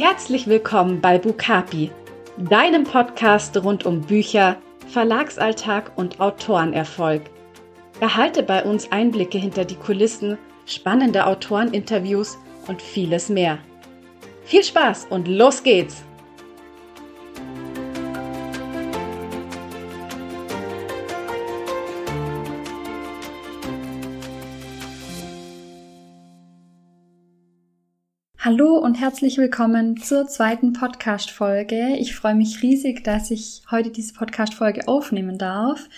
Herzlich 0.00 0.46
willkommen 0.46 1.00
bei 1.00 1.18
Bukapi, 1.18 1.90
deinem 2.36 2.84
Podcast 2.84 3.56
rund 3.56 3.84
um 3.84 4.02
Bücher, 4.02 4.54
Verlagsalltag 4.86 5.90
und 5.96 6.20
Autorenerfolg. 6.20 7.22
Erhalte 7.98 8.44
bei 8.44 8.62
uns 8.62 8.92
Einblicke 8.92 9.38
hinter 9.38 9.64
die 9.64 9.74
Kulissen, 9.74 10.38
spannende 10.66 11.26
Autoreninterviews 11.26 12.38
und 12.68 12.80
vieles 12.80 13.28
mehr. 13.28 13.58
Viel 14.44 14.62
Spaß 14.62 15.08
und 15.10 15.26
los 15.26 15.64
geht's! 15.64 16.04
Herzlich 29.08 29.38
willkommen 29.38 29.96
zur 29.96 30.28
zweiten 30.28 30.74
Podcast-Folge. 30.74 31.96
Ich 31.96 32.14
freue 32.14 32.34
mich 32.34 32.60
riesig, 32.62 33.04
dass 33.04 33.30
ich 33.30 33.62
heute 33.70 33.88
diese 33.88 34.12
Podcast-Folge 34.12 34.86
aufnehmen 34.86 35.38
darf. 35.38 35.88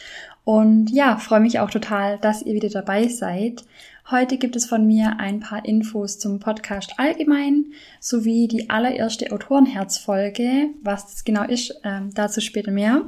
Und 0.45 0.91
ja, 0.91 1.17
freue 1.17 1.41
mich 1.41 1.59
auch 1.59 1.71
total, 1.71 2.19
dass 2.19 2.43
ihr 2.43 2.55
wieder 2.55 2.69
dabei 2.69 3.09
seid. 3.09 3.65
Heute 4.13 4.39
gibt 4.39 4.55
es 4.55 4.67
von 4.67 4.87
mir 4.87 5.17
ein 5.19 5.41
paar 5.41 5.65
Infos 5.65 6.21
zum 6.21 6.39
Podcast 6.39 6.95
allgemein 6.99 7.73
sowie 7.99 8.47
die 8.47 8.71
allererste 8.71 9.33
Autorenherz-Folge. 9.33 10.69
Was 10.81 11.07
das 11.07 11.25
genau 11.25 11.43
ist, 11.43 11.71
äh, 11.83 12.03
dazu 12.15 12.41
später 12.41 12.71
mehr. 12.71 13.07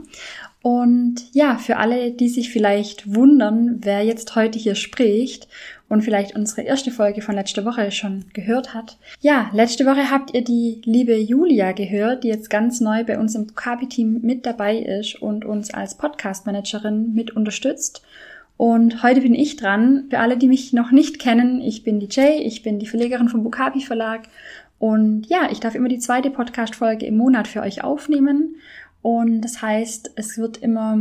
Und 0.62 1.16
ja, 1.32 1.58
für 1.58 1.76
alle, 1.76 2.12
die 2.12 2.28
sich 2.28 2.50
vielleicht 2.50 3.12
wundern, 3.14 3.78
wer 3.80 4.04
jetzt 4.04 4.36
heute 4.36 4.58
hier 4.60 4.76
spricht 4.76 5.48
und 5.88 6.02
vielleicht 6.02 6.36
unsere 6.36 6.62
erste 6.62 6.92
Folge 6.92 7.20
von 7.20 7.34
letzter 7.34 7.64
Woche 7.64 7.90
schon 7.90 8.24
gehört 8.32 8.72
hat. 8.72 8.96
Ja, 9.20 9.50
letzte 9.52 9.84
Woche 9.84 10.10
habt 10.10 10.32
ihr 10.34 10.44
die 10.44 10.80
liebe 10.84 11.16
Julia 11.16 11.72
gehört, 11.72 12.22
die 12.22 12.28
jetzt 12.28 12.48
ganz 12.48 12.80
neu 12.80 13.02
bei 13.02 13.18
uns 13.18 13.34
im 13.34 13.54
Kapi-Team 13.54 14.20
mit 14.22 14.46
dabei 14.46 14.78
ist 14.78 15.20
und 15.20 15.44
uns 15.44 15.74
als 15.74 15.96
Podcast-Managerin 15.96 17.12
mit 17.12 17.32
unterstützt. 17.32 18.02
Und 18.56 19.02
heute 19.02 19.22
bin 19.22 19.34
ich 19.34 19.56
dran. 19.56 20.04
Für 20.10 20.20
alle, 20.20 20.36
die 20.36 20.46
mich 20.46 20.72
noch 20.72 20.92
nicht 20.92 21.18
kennen, 21.18 21.60
ich 21.60 21.82
bin 21.82 21.98
die 21.98 22.08
Jay, 22.08 22.38
ich 22.38 22.62
bin 22.62 22.78
die 22.78 22.86
Verlegerin 22.86 23.28
vom 23.28 23.42
Bukapi 23.42 23.80
Verlag. 23.80 24.28
Und 24.78 25.26
ja, 25.28 25.48
ich 25.50 25.60
darf 25.60 25.74
immer 25.74 25.88
die 25.88 25.98
zweite 25.98 26.30
Podcast-Folge 26.30 27.06
im 27.06 27.16
Monat 27.16 27.48
für 27.48 27.60
euch 27.60 27.84
aufnehmen. 27.84 28.56
Und 29.02 29.42
das 29.42 29.60
heißt, 29.60 30.12
es 30.16 30.38
wird 30.38 30.58
immer 30.58 30.96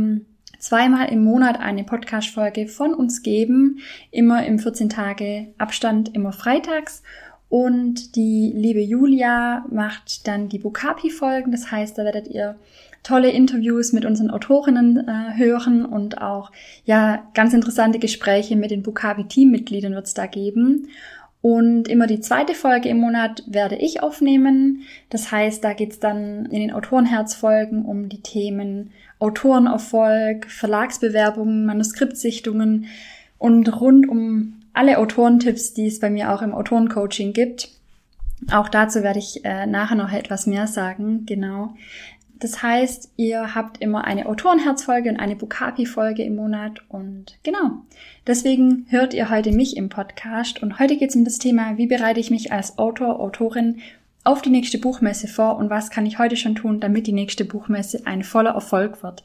zweimal 0.58 1.08
im 1.10 1.24
Monat 1.24 1.58
eine 1.60 1.84
Podcast-Folge 1.84 2.68
von 2.68 2.94
uns 2.94 3.22
geben, 3.22 3.78
immer 4.10 4.44
im 4.46 4.58
14 4.58 4.88
Tage 4.88 5.48
Abstand, 5.58 6.14
immer 6.14 6.32
freitags. 6.32 7.02
Und 7.48 8.16
die 8.16 8.52
liebe 8.54 8.80
Julia 8.80 9.64
macht 9.70 10.26
dann 10.26 10.48
die 10.48 10.58
Bukapi-Folgen. 10.58 11.52
Das 11.52 11.70
heißt, 11.70 11.98
da 11.98 12.04
werdet 12.04 12.28
ihr 12.28 12.56
tolle 13.02 13.30
Interviews 13.30 13.92
mit 13.92 14.04
unseren 14.04 14.30
Autorinnen 14.30 15.08
äh, 15.08 15.36
hören 15.36 15.84
und 15.84 16.22
auch 16.22 16.52
ja 16.84 17.26
ganz 17.34 17.52
interessante 17.52 17.98
Gespräche 17.98 18.56
mit 18.56 18.70
den 18.70 18.82
Bukapi-Teammitgliedern 18.82 19.94
wird 19.94 20.06
es 20.06 20.14
da 20.14 20.26
geben. 20.26 20.88
Und 21.42 21.88
immer 21.88 22.06
die 22.06 22.20
zweite 22.20 22.54
Folge 22.54 22.88
im 22.88 22.98
Monat 22.98 23.42
werde 23.46 23.74
ich 23.74 24.00
aufnehmen. 24.00 24.82
Das 25.10 25.32
heißt, 25.32 25.62
da 25.62 25.72
geht's 25.72 25.98
dann 25.98 26.46
in 26.46 26.60
den 26.60 26.72
Autorenherzfolgen 26.72 27.84
um 27.84 28.08
die 28.08 28.22
Themen 28.22 28.92
Autorenerfolg, 29.18 30.46
Verlagsbewerbungen, 30.50 31.66
Manuskriptsichtungen 31.66 32.86
und 33.38 33.80
rund 33.80 34.08
um 34.08 34.60
alle 34.72 34.98
Autorentipps, 34.98 35.74
die 35.74 35.86
es 35.86 35.98
bei 36.00 36.10
mir 36.10 36.32
auch 36.32 36.42
im 36.42 36.54
Autorencoaching 36.54 37.32
gibt. 37.32 37.68
Auch 38.50 38.68
dazu 38.68 39.02
werde 39.02 39.18
ich 39.18 39.44
äh, 39.44 39.66
nachher 39.66 39.96
noch 39.96 40.12
etwas 40.12 40.46
mehr 40.46 40.66
sagen, 40.66 41.26
genau. 41.26 41.74
Das 42.42 42.60
heißt, 42.60 43.12
ihr 43.16 43.54
habt 43.54 43.80
immer 43.80 44.02
eine 44.02 44.26
Autorenherzfolge 44.26 45.08
und 45.08 45.16
eine 45.16 45.36
Bukapi-Folge 45.36 46.24
im 46.24 46.34
Monat 46.34 46.80
und 46.88 47.38
genau. 47.44 47.84
Deswegen 48.26 48.84
hört 48.88 49.14
ihr 49.14 49.30
heute 49.30 49.52
mich 49.52 49.76
im 49.76 49.88
Podcast 49.88 50.60
und 50.60 50.80
heute 50.80 50.96
geht 50.96 51.10
es 51.10 51.14
um 51.14 51.24
das 51.24 51.38
Thema, 51.38 51.78
wie 51.78 51.86
bereite 51.86 52.18
ich 52.18 52.32
mich 52.32 52.50
als 52.50 52.78
Autor, 52.78 53.20
Autorin 53.20 53.80
auf 54.24 54.42
die 54.42 54.50
nächste 54.50 54.78
Buchmesse 54.78 55.28
vor 55.28 55.56
und 55.56 55.70
was 55.70 55.90
kann 55.90 56.04
ich 56.04 56.18
heute 56.18 56.36
schon 56.36 56.56
tun, 56.56 56.80
damit 56.80 57.06
die 57.06 57.12
nächste 57.12 57.44
Buchmesse 57.44 58.06
ein 58.06 58.24
voller 58.24 58.54
Erfolg 58.54 59.04
wird. 59.04 59.22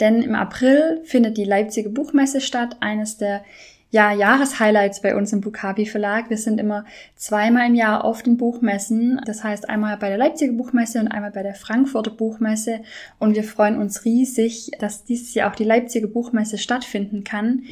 Denn 0.00 0.20
im 0.20 0.34
April 0.34 1.02
findet 1.04 1.36
die 1.36 1.44
Leipziger 1.44 1.90
Buchmesse 1.90 2.40
statt, 2.40 2.78
eines 2.80 3.18
der 3.18 3.44
ja, 3.90 4.12
Jahreshighlights 4.12 5.00
bei 5.00 5.16
uns 5.16 5.32
im 5.32 5.40
Bukabi 5.40 5.86
Verlag. 5.86 6.28
Wir 6.28 6.36
sind 6.36 6.58
immer 6.58 6.84
zweimal 7.14 7.68
im 7.68 7.74
Jahr 7.74 8.04
auf 8.04 8.22
den 8.22 8.36
Buchmessen. 8.36 9.20
Das 9.26 9.44
heißt 9.44 9.68
einmal 9.68 9.96
bei 9.96 10.08
der 10.08 10.18
Leipziger 10.18 10.52
Buchmesse 10.52 11.00
und 11.00 11.08
einmal 11.08 11.30
bei 11.30 11.42
der 11.42 11.54
Frankfurter 11.54 12.10
Buchmesse. 12.10 12.80
Und 13.18 13.36
wir 13.36 13.44
freuen 13.44 13.78
uns 13.78 14.04
riesig, 14.04 14.72
dass 14.80 15.04
dieses 15.04 15.34
Jahr 15.34 15.50
auch 15.50 15.56
die 15.56 15.64
Leipziger 15.64 16.08
Buchmesse 16.08 16.58
stattfinden 16.58 17.22
kann. 17.22 17.62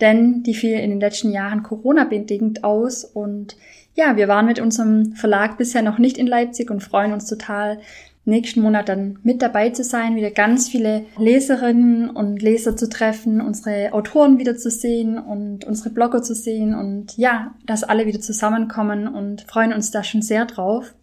Denn 0.00 0.42
die 0.42 0.54
fiel 0.54 0.78
in 0.78 0.90
den 0.90 1.00
letzten 1.00 1.32
Jahren 1.32 1.62
Corona-bedingt 1.62 2.64
aus 2.64 3.04
und 3.04 3.56
ja, 3.94 4.16
wir 4.16 4.26
waren 4.26 4.46
mit 4.46 4.58
unserem 4.58 5.12
Verlag 5.12 5.58
bisher 5.58 5.82
noch 5.82 5.98
nicht 5.98 6.16
in 6.16 6.26
Leipzig 6.26 6.70
und 6.70 6.82
freuen 6.82 7.12
uns 7.12 7.26
total, 7.26 7.78
nächsten 8.24 8.60
Monat 8.60 8.88
dann 8.88 9.18
mit 9.22 9.42
dabei 9.42 9.70
zu 9.70 9.82
sein, 9.82 10.16
wieder 10.16 10.30
ganz 10.30 10.68
viele 10.68 11.06
Leserinnen 11.18 12.08
und 12.10 12.40
Leser 12.40 12.76
zu 12.76 12.88
treffen, 12.88 13.40
unsere 13.40 13.92
Autoren 13.92 14.38
wieder 14.38 14.56
zu 14.56 14.70
sehen 14.70 15.18
und 15.18 15.64
unsere 15.64 15.90
Blogger 15.90 16.22
zu 16.22 16.34
sehen 16.34 16.74
und 16.74 17.16
ja, 17.16 17.54
dass 17.66 17.84
alle 17.84 18.06
wieder 18.06 18.20
zusammenkommen 18.20 19.08
und 19.08 19.42
freuen 19.42 19.72
uns 19.72 19.90
da 19.90 20.04
schon 20.04 20.22
sehr 20.22 20.46
drauf. 20.46 20.94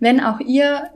Wenn 0.00 0.20
auch 0.20 0.40
ihr 0.40 0.90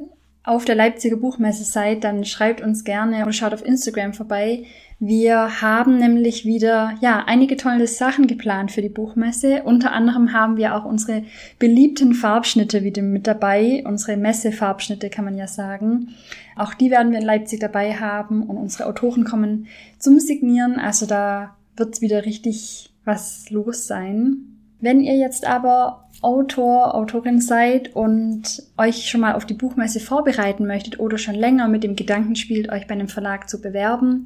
auf 0.49 0.65
der 0.65 0.75
Leipziger 0.75 1.17
Buchmesse 1.17 1.65
seid, 1.65 2.05
dann 2.05 2.25
schreibt 2.25 2.61
uns 2.61 2.85
gerne 2.85 3.23
oder 3.23 3.33
schaut 3.33 3.53
auf 3.53 3.65
Instagram 3.65 4.15
vorbei. 4.15 4.65
Wir 5.01 5.63
haben 5.63 5.99
nämlich 5.99 6.45
wieder, 6.45 6.95
ja, 7.01 7.23
einige 7.27 7.57
tolle 7.57 7.87
Sachen 7.87 8.27
geplant 8.27 8.73
für 8.73 8.83
die 8.83 8.89
Buchmesse. 8.89 9.63
Unter 9.63 9.93
anderem 9.93 10.33
haben 10.33 10.57
wir 10.57 10.75
auch 10.75 10.85
unsere 10.85 11.23
beliebten 11.61 12.15
Farbschnitte 12.15 12.83
wieder 12.83 13.03
mit 13.03 13.29
dabei. 13.29 13.85
Unsere 13.87 14.17
Messefarbschnitte 14.17 15.09
kann 15.09 15.25
man 15.25 15.37
ja 15.37 15.47
sagen. 15.47 16.15
Auch 16.57 16.75
die 16.75 16.91
werden 16.91 17.13
wir 17.13 17.21
in 17.21 17.27
Leipzig 17.27 17.61
dabei 17.61 17.95
haben 17.95 18.43
und 18.43 18.57
unsere 18.57 18.87
Autoren 18.87 19.23
kommen 19.23 19.69
zum 20.01 20.19
Signieren. 20.19 20.81
Also 20.81 21.07
da 21.07 21.55
wird 21.77 22.01
wieder 22.01 22.25
richtig 22.25 22.91
was 23.05 23.51
los 23.51 23.87
sein. 23.87 24.48
Wenn 24.81 25.01
ihr 25.01 25.17
jetzt 25.17 25.47
aber 25.47 26.09
Autor, 26.21 26.95
Autorin 26.95 27.41
seid 27.41 27.95
und 27.95 28.63
euch 28.77 29.09
schon 29.09 29.21
mal 29.21 29.35
auf 29.35 29.45
die 29.45 29.55
Buchmesse 29.55 30.01
vorbereiten 30.01 30.67
möchtet 30.67 30.99
oder 30.99 31.19
schon 31.19 31.35
länger 31.35 31.69
mit 31.69 31.85
dem 31.85 31.97
Gedanken 31.97 32.37
spielt, 32.37 32.71
euch 32.71 32.87
bei 32.87 32.95
einem 32.95 33.09
Verlag 33.09 33.49
zu 33.49 33.61
bewerben 33.61 34.25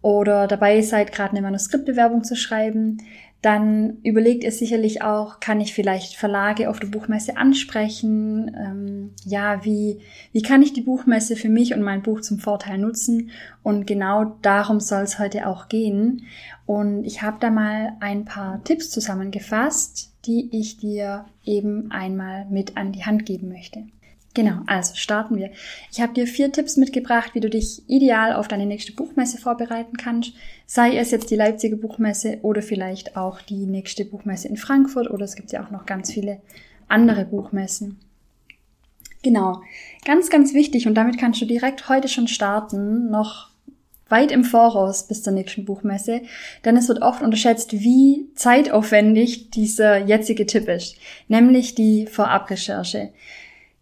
oder 0.00 0.46
dabei 0.46 0.80
seid, 0.82 1.12
gerade 1.12 1.32
eine 1.32 1.42
Manuskriptbewerbung 1.42 2.22
zu 2.22 2.36
schreiben, 2.36 2.98
dann 3.40 3.98
überlegt 4.02 4.42
ihr 4.42 4.50
sicherlich 4.50 5.02
auch, 5.02 5.38
kann 5.38 5.60
ich 5.60 5.72
vielleicht 5.72 6.16
Verlage 6.16 6.68
auf 6.68 6.80
der 6.80 6.88
Buchmesse 6.88 7.36
ansprechen? 7.36 8.50
Ähm, 8.58 9.10
ja, 9.24 9.64
wie, 9.64 10.00
wie 10.32 10.42
kann 10.42 10.62
ich 10.62 10.72
die 10.72 10.80
Buchmesse 10.80 11.36
für 11.36 11.48
mich 11.48 11.72
und 11.72 11.82
mein 11.82 12.02
Buch 12.02 12.20
zum 12.20 12.40
Vorteil 12.40 12.78
nutzen? 12.78 13.30
Und 13.62 13.86
genau 13.86 14.36
darum 14.42 14.80
soll 14.80 15.02
es 15.02 15.20
heute 15.20 15.46
auch 15.46 15.68
gehen. 15.68 16.26
Und 16.66 17.04
ich 17.04 17.22
habe 17.22 17.36
da 17.38 17.50
mal 17.50 17.92
ein 18.00 18.24
paar 18.24 18.62
Tipps 18.64 18.90
zusammengefasst, 18.90 20.12
die 20.26 20.48
ich 20.52 20.78
dir 20.78 21.26
eben 21.44 21.92
einmal 21.92 22.44
mit 22.46 22.76
an 22.76 22.90
die 22.90 23.04
Hand 23.04 23.24
geben 23.24 23.48
möchte. 23.48 23.84
Genau, 24.34 24.60
also 24.66 24.94
starten 24.94 25.36
wir. 25.36 25.50
Ich 25.90 26.00
habe 26.00 26.14
dir 26.14 26.26
vier 26.26 26.52
Tipps 26.52 26.76
mitgebracht, 26.76 27.30
wie 27.34 27.40
du 27.40 27.50
dich 27.50 27.82
ideal 27.88 28.34
auf 28.34 28.46
deine 28.46 28.66
nächste 28.66 28.92
Buchmesse 28.92 29.38
vorbereiten 29.38 29.96
kannst. 29.96 30.32
Sei 30.66 30.96
es 30.96 31.10
jetzt 31.10 31.30
die 31.30 31.36
Leipziger 31.36 31.76
Buchmesse 31.76 32.38
oder 32.42 32.62
vielleicht 32.62 33.16
auch 33.16 33.40
die 33.40 33.66
nächste 33.66 34.04
Buchmesse 34.04 34.48
in 34.48 34.56
Frankfurt 34.56 35.10
oder 35.10 35.24
es 35.24 35.34
gibt 35.34 35.50
ja 35.50 35.64
auch 35.64 35.70
noch 35.70 35.86
ganz 35.86 36.12
viele 36.12 36.40
andere 36.88 37.24
Buchmessen. 37.24 37.98
Genau, 39.22 39.62
ganz, 40.04 40.30
ganz 40.30 40.54
wichtig 40.54 40.86
und 40.86 40.94
damit 40.94 41.18
kannst 41.18 41.40
du 41.40 41.44
direkt 41.44 41.88
heute 41.88 42.08
schon 42.08 42.28
starten, 42.28 43.10
noch 43.10 43.48
weit 44.08 44.30
im 44.30 44.44
Voraus 44.44 45.06
bis 45.06 45.22
zur 45.22 45.32
nächsten 45.32 45.64
Buchmesse, 45.64 46.22
denn 46.64 46.76
es 46.76 46.88
wird 46.88 47.02
oft 47.02 47.22
unterschätzt, 47.22 47.72
wie 47.72 48.28
zeitaufwendig 48.34 49.50
dieser 49.50 49.98
jetzige 49.98 50.46
Tipp 50.46 50.68
ist, 50.68 50.96
nämlich 51.26 51.74
die 51.74 52.06
Vorabrecherche. 52.06 53.10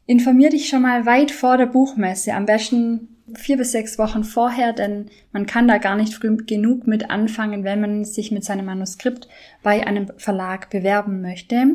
Informier 0.07 0.51
dich 0.51 0.69
schon 0.69 0.83
mal 0.83 1.05
weit 1.05 1.33
vor 1.33 1.57
der 1.57 1.67
Buchmesse, 1.67 2.33
am 2.35 2.47
besten 2.47 3.09
vier 3.35 3.57
bis 3.57 3.73
sechs 3.73 3.99
Wochen 3.99 4.23
vorher, 4.23 4.73
denn 4.73 5.07
man 5.33 5.47
kann 5.47 5.67
da 5.67 5.79
gar 5.79 5.97
nicht 5.97 6.15
früh 6.15 6.37
genug 6.37 6.87
mit 6.87 7.11
anfangen, 7.11 7.65
wenn 7.65 7.81
man 7.81 8.05
sich 8.05 8.31
mit 8.31 8.45
seinem 8.45 8.67
Manuskript 8.67 9.29
bei 9.63 9.85
einem 9.85 10.13
Verlag 10.17 10.71
bewerben 10.71 11.23
möchte. 11.23 11.75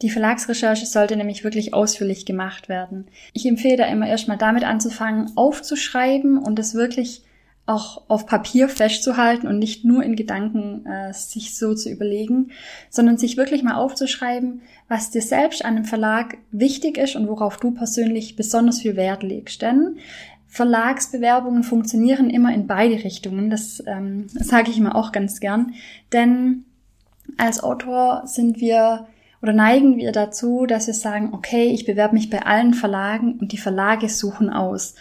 Die 0.00 0.10
Verlagsrecherche 0.10 0.86
sollte 0.86 1.16
nämlich 1.16 1.44
wirklich 1.44 1.74
ausführlich 1.74 2.24
gemacht 2.24 2.68
werden. 2.68 3.06
Ich 3.34 3.44
empfehle 3.46 3.76
da 3.76 3.86
immer 3.86 4.08
erstmal 4.08 4.38
damit 4.38 4.64
anzufangen, 4.64 5.32
aufzuschreiben 5.36 6.38
und 6.38 6.58
es 6.58 6.74
wirklich 6.74 7.22
auch 7.68 8.02
auf 8.08 8.26
Papier 8.26 8.68
festzuhalten 8.68 9.46
und 9.46 9.58
nicht 9.58 9.84
nur 9.84 10.02
in 10.02 10.16
Gedanken 10.16 10.86
äh, 10.86 11.12
sich 11.12 11.56
so 11.56 11.74
zu 11.74 11.90
überlegen, 11.90 12.50
sondern 12.90 13.18
sich 13.18 13.36
wirklich 13.36 13.62
mal 13.62 13.74
aufzuschreiben, 13.74 14.62
was 14.88 15.10
dir 15.10 15.22
selbst 15.22 15.64
an 15.64 15.76
einem 15.76 15.84
Verlag 15.84 16.38
wichtig 16.50 16.96
ist 16.96 17.16
und 17.16 17.28
worauf 17.28 17.58
du 17.58 17.72
persönlich 17.72 18.36
besonders 18.36 18.80
viel 18.80 18.96
Wert 18.96 19.22
legst. 19.22 19.62
Denn 19.62 19.98
Verlagsbewerbungen 20.46 21.62
funktionieren 21.62 22.30
immer 22.30 22.54
in 22.54 22.66
beide 22.66 23.04
Richtungen. 23.04 23.50
Das, 23.50 23.82
ähm, 23.86 24.28
sage 24.28 24.70
ich 24.70 24.78
immer 24.78 24.96
auch 24.96 25.12
ganz 25.12 25.40
gern. 25.40 25.74
Denn 26.12 26.64
als 27.36 27.62
Autor 27.62 28.22
sind 28.24 28.60
wir 28.60 29.06
oder 29.40 29.52
neigen 29.52 29.96
wir 29.96 30.10
dazu, 30.10 30.66
dass 30.66 30.88
wir 30.88 30.94
sagen, 30.94 31.32
okay, 31.32 31.68
ich 31.68 31.84
bewerbe 31.84 32.14
mich 32.14 32.28
bei 32.28 32.44
allen 32.44 32.74
Verlagen 32.74 33.38
und 33.38 33.52
die 33.52 33.58
Verlage 33.58 34.08
suchen 34.08 34.50
aus. 34.50 34.94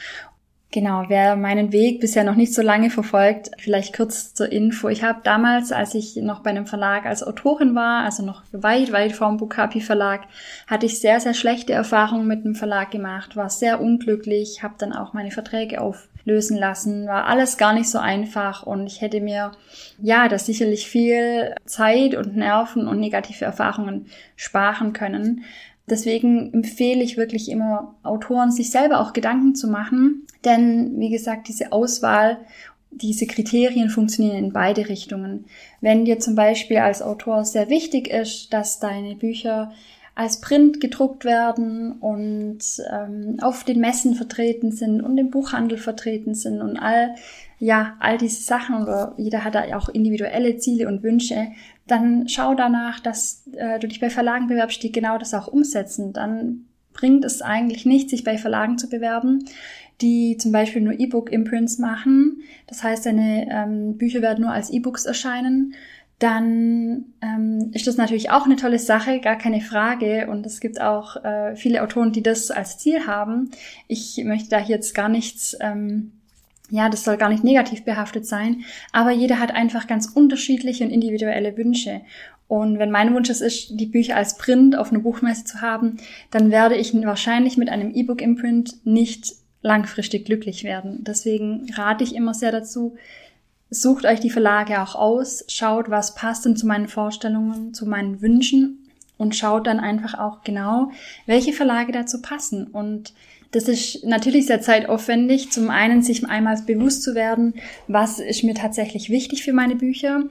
Genau, 0.69 1.05
wer 1.07 1.37
meinen 1.37 1.71
Weg 1.71 2.01
bisher 2.01 2.25
noch 2.25 2.35
nicht 2.35 2.53
so 2.53 2.61
lange 2.61 2.89
verfolgt, 2.89 3.51
vielleicht 3.57 3.95
kurz 3.95 4.33
zur 4.33 4.51
Info. 4.51 4.89
Ich 4.89 5.01
habe 5.01 5.19
damals, 5.23 5.71
als 5.71 5.93
ich 5.93 6.17
noch 6.17 6.41
bei 6.41 6.49
einem 6.49 6.67
Verlag 6.67 7.05
als 7.05 7.23
Autorin 7.23 7.73
war, 7.73 8.03
also 8.03 8.21
noch 8.21 8.43
weit, 8.51 8.91
weit 8.91 9.13
vorm 9.13 9.37
Bukapi 9.37 9.79
Verlag, 9.79 10.23
hatte 10.67 10.85
ich 10.85 10.99
sehr, 10.99 11.21
sehr 11.21 11.33
schlechte 11.33 11.71
Erfahrungen 11.71 12.27
mit 12.27 12.43
dem 12.43 12.53
Verlag 12.53 12.91
gemacht, 12.91 13.37
war 13.37 13.49
sehr 13.49 13.79
unglücklich, 13.79 14.61
habe 14.61 14.75
dann 14.77 14.91
auch 14.91 15.13
meine 15.13 15.31
Verträge 15.31 15.79
auflösen 15.79 16.57
lassen, 16.57 17.07
war 17.07 17.27
alles 17.27 17.57
gar 17.57 17.73
nicht 17.73 17.89
so 17.89 17.99
einfach 17.99 18.63
und 18.63 18.87
ich 18.87 18.99
hätte 18.99 19.21
mir, 19.21 19.53
ja, 19.99 20.27
das 20.27 20.47
sicherlich 20.47 20.89
viel 20.89 21.55
Zeit 21.63 22.13
und 22.13 22.35
Nerven 22.35 22.89
und 22.89 22.99
negative 22.99 23.45
Erfahrungen 23.45 24.07
sparen 24.35 24.91
können. 24.91 25.45
Deswegen 25.89 26.53
empfehle 26.53 27.03
ich 27.03 27.15
wirklich 27.15 27.49
immer 27.49 27.95
Autoren, 28.03 28.51
sich 28.51 28.71
selber 28.71 28.99
auch 28.99 29.13
Gedanken 29.13 29.55
zu 29.55 29.67
machen. 29.67 30.27
Denn, 30.43 30.99
wie 30.99 31.09
gesagt, 31.09 31.47
diese 31.47 31.71
Auswahl, 31.71 32.39
diese 32.91 33.25
Kriterien 33.25 33.89
funktionieren 33.89 34.37
in 34.37 34.53
beide 34.53 34.89
Richtungen. 34.89 35.45
Wenn 35.81 36.05
dir 36.05 36.19
zum 36.19 36.35
Beispiel 36.35 36.77
als 36.77 37.01
Autor 37.01 37.45
sehr 37.45 37.69
wichtig 37.69 38.09
ist, 38.09 38.51
dass 38.53 38.79
deine 38.79 39.15
Bücher 39.15 39.71
als 40.15 40.41
Print 40.41 40.81
gedruckt 40.81 41.25
werden 41.25 41.93
und 41.93 42.59
ähm, 42.91 43.37
auf 43.39 43.63
den 43.63 43.79
Messen 43.79 44.15
vertreten 44.15 44.71
sind 44.71 44.99
und 44.99 45.17
im 45.17 45.29
Buchhandel 45.29 45.77
vertreten 45.77 46.33
sind 46.33 46.61
und 46.61 46.75
all 46.75 47.13
ja 47.59 47.95
all 47.99 48.17
diese 48.17 48.43
Sachen 48.43 48.75
oder 48.81 49.13
jeder 49.17 49.43
hat 49.43 49.55
da 49.55 49.63
auch 49.77 49.89
individuelle 49.89 50.57
Ziele 50.57 50.87
und 50.87 51.03
Wünsche, 51.03 51.47
dann 51.87 52.27
schau 52.27 52.53
danach, 52.53 52.99
dass 52.99 53.43
äh, 53.55 53.79
du 53.79 53.87
dich 53.87 53.99
bei 53.99 54.09
Verlagen 54.09 54.47
bewerbst, 54.47 54.83
die 54.83 54.91
genau 54.91 55.17
das 55.17 55.33
auch 55.33 55.47
umsetzen. 55.47 56.13
Dann 56.13 56.65
bringt 56.93 57.23
es 57.25 57.41
eigentlich 57.41 57.85
nicht, 57.85 58.09
sich 58.09 58.23
bei 58.23 58.37
Verlagen 58.37 58.77
zu 58.77 58.89
bewerben, 58.89 59.45
die 60.01 60.37
zum 60.37 60.51
Beispiel 60.51 60.81
nur 60.81 60.99
E-Book-Imprints 60.99 61.79
machen. 61.79 62.41
Das 62.67 62.83
heißt, 62.83 63.05
deine 63.05 63.47
ähm, 63.49 63.97
Bücher 63.97 64.21
werden 64.21 64.43
nur 64.43 64.51
als 64.51 64.69
E-Books 64.69 65.05
erscheinen. 65.05 65.73
Dann 66.19 67.13
ähm, 67.21 67.69
ist 67.73 67.85
das 67.85 67.97
natürlich 67.97 68.31
auch 68.31 68.45
eine 68.45 68.55
tolle 68.55 68.79
Sache, 68.79 69.19
gar 69.19 69.37
keine 69.37 69.61
Frage. 69.61 70.27
Und 70.29 70.45
es 70.45 70.59
gibt 70.59 70.81
auch 70.81 71.23
äh, 71.23 71.55
viele 71.55 71.83
Autoren, 71.83 72.11
die 72.11 72.23
das 72.23 72.51
als 72.51 72.79
Ziel 72.79 73.05
haben. 73.05 73.51
Ich 73.87 74.21
möchte 74.25 74.49
da 74.49 74.59
jetzt 74.59 74.95
gar 74.95 75.09
nichts 75.09 75.55
ähm, 75.59 76.13
ja, 76.69 76.89
das 76.89 77.03
soll 77.03 77.17
gar 77.17 77.29
nicht 77.29 77.43
negativ 77.43 77.83
behaftet 77.85 78.25
sein, 78.25 78.63
aber 78.91 79.11
jeder 79.11 79.39
hat 79.39 79.53
einfach 79.53 79.87
ganz 79.87 80.07
unterschiedliche 80.07 80.83
und 80.83 80.91
individuelle 80.91 81.55
Wünsche. 81.57 82.01
Und 82.47 82.79
wenn 82.79 82.91
mein 82.91 83.13
Wunsch 83.13 83.29
es 83.29 83.41
ist, 83.41 83.79
die 83.79 83.85
Bücher 83.85 84.15
als 84.15 84.37
Print 84.37 84.77
auf 84.77 84.91
einer 84.91 85.01
Buchmesse 85.01 85.43
zu 85.43 85.61
haben, 85.61 85.97
dann 86.31 86.49
werde 86.49 86.75
ich 86.75 86.93
wahrscheinlich 86.93 87.57
mit 87.57 87.69
einem 87.69 87.93
E-Book-Imprint 87.93 88.85
nicht 88.85 89.35
langfristig 89.61 90.25
glücklich 90.25 90.63
werden. 90.63 91.03
Deswegen 91.03 91.67
rate 91.73 92.03
ich 92.03 92.15
immer 92.15 92.33
sehr 92.33 92.51
dazu, 92.51 92.95
sucht 93.69 94.05
euch 94.05 94.21
die 94.21 94.29
Verlage 94.29 94.81
auch 94.81 94.95
aus, 94.95 95.43
schaut, 95.49 95.89
was 95.89 96.15
passt 96.15 96.45
denn 96.45 96.55
zu 96.55 96.65
meinen 96.65 96.87
Vorstellungen, 96.87 97.73
zu 97.73 97.85
meinen 97.85 98.21
Wünschen 98.21 98.87
und 99.17 99.35
schaut 99.35 99.67
dann 99.67 99.79
einfach 99.79 100.17
auch 100.17 100.43
genau, 100.43 100.91
welche 101.25 101.51
Verlage 101.51 101.91
dazu 101.91 102.21
passen. 102.21 102.67
Und 102.67 103.13
das 103.51 103.67
ist 103.67 104.05
natürlich 104.05 104.45
sehr 104.45 104.61
zeitaufwendig. 104.61 105.51
Zum 105.51 105.69
einen 105.69 106.01
sich 106.01 106.27
einmal 106.27 106.61
bewusst 106.65 107.03
zu 107.03 107.15
werden, 107.15 107.55
was 107.87 108.19
ist 108.19 108.43
mir 108.43 108.55
tatsächlich 108.55 109.09
wichtig 109.09 109.43
für 109.43 109.53
meine 109.53 109.75
Bücher 109.75 110.23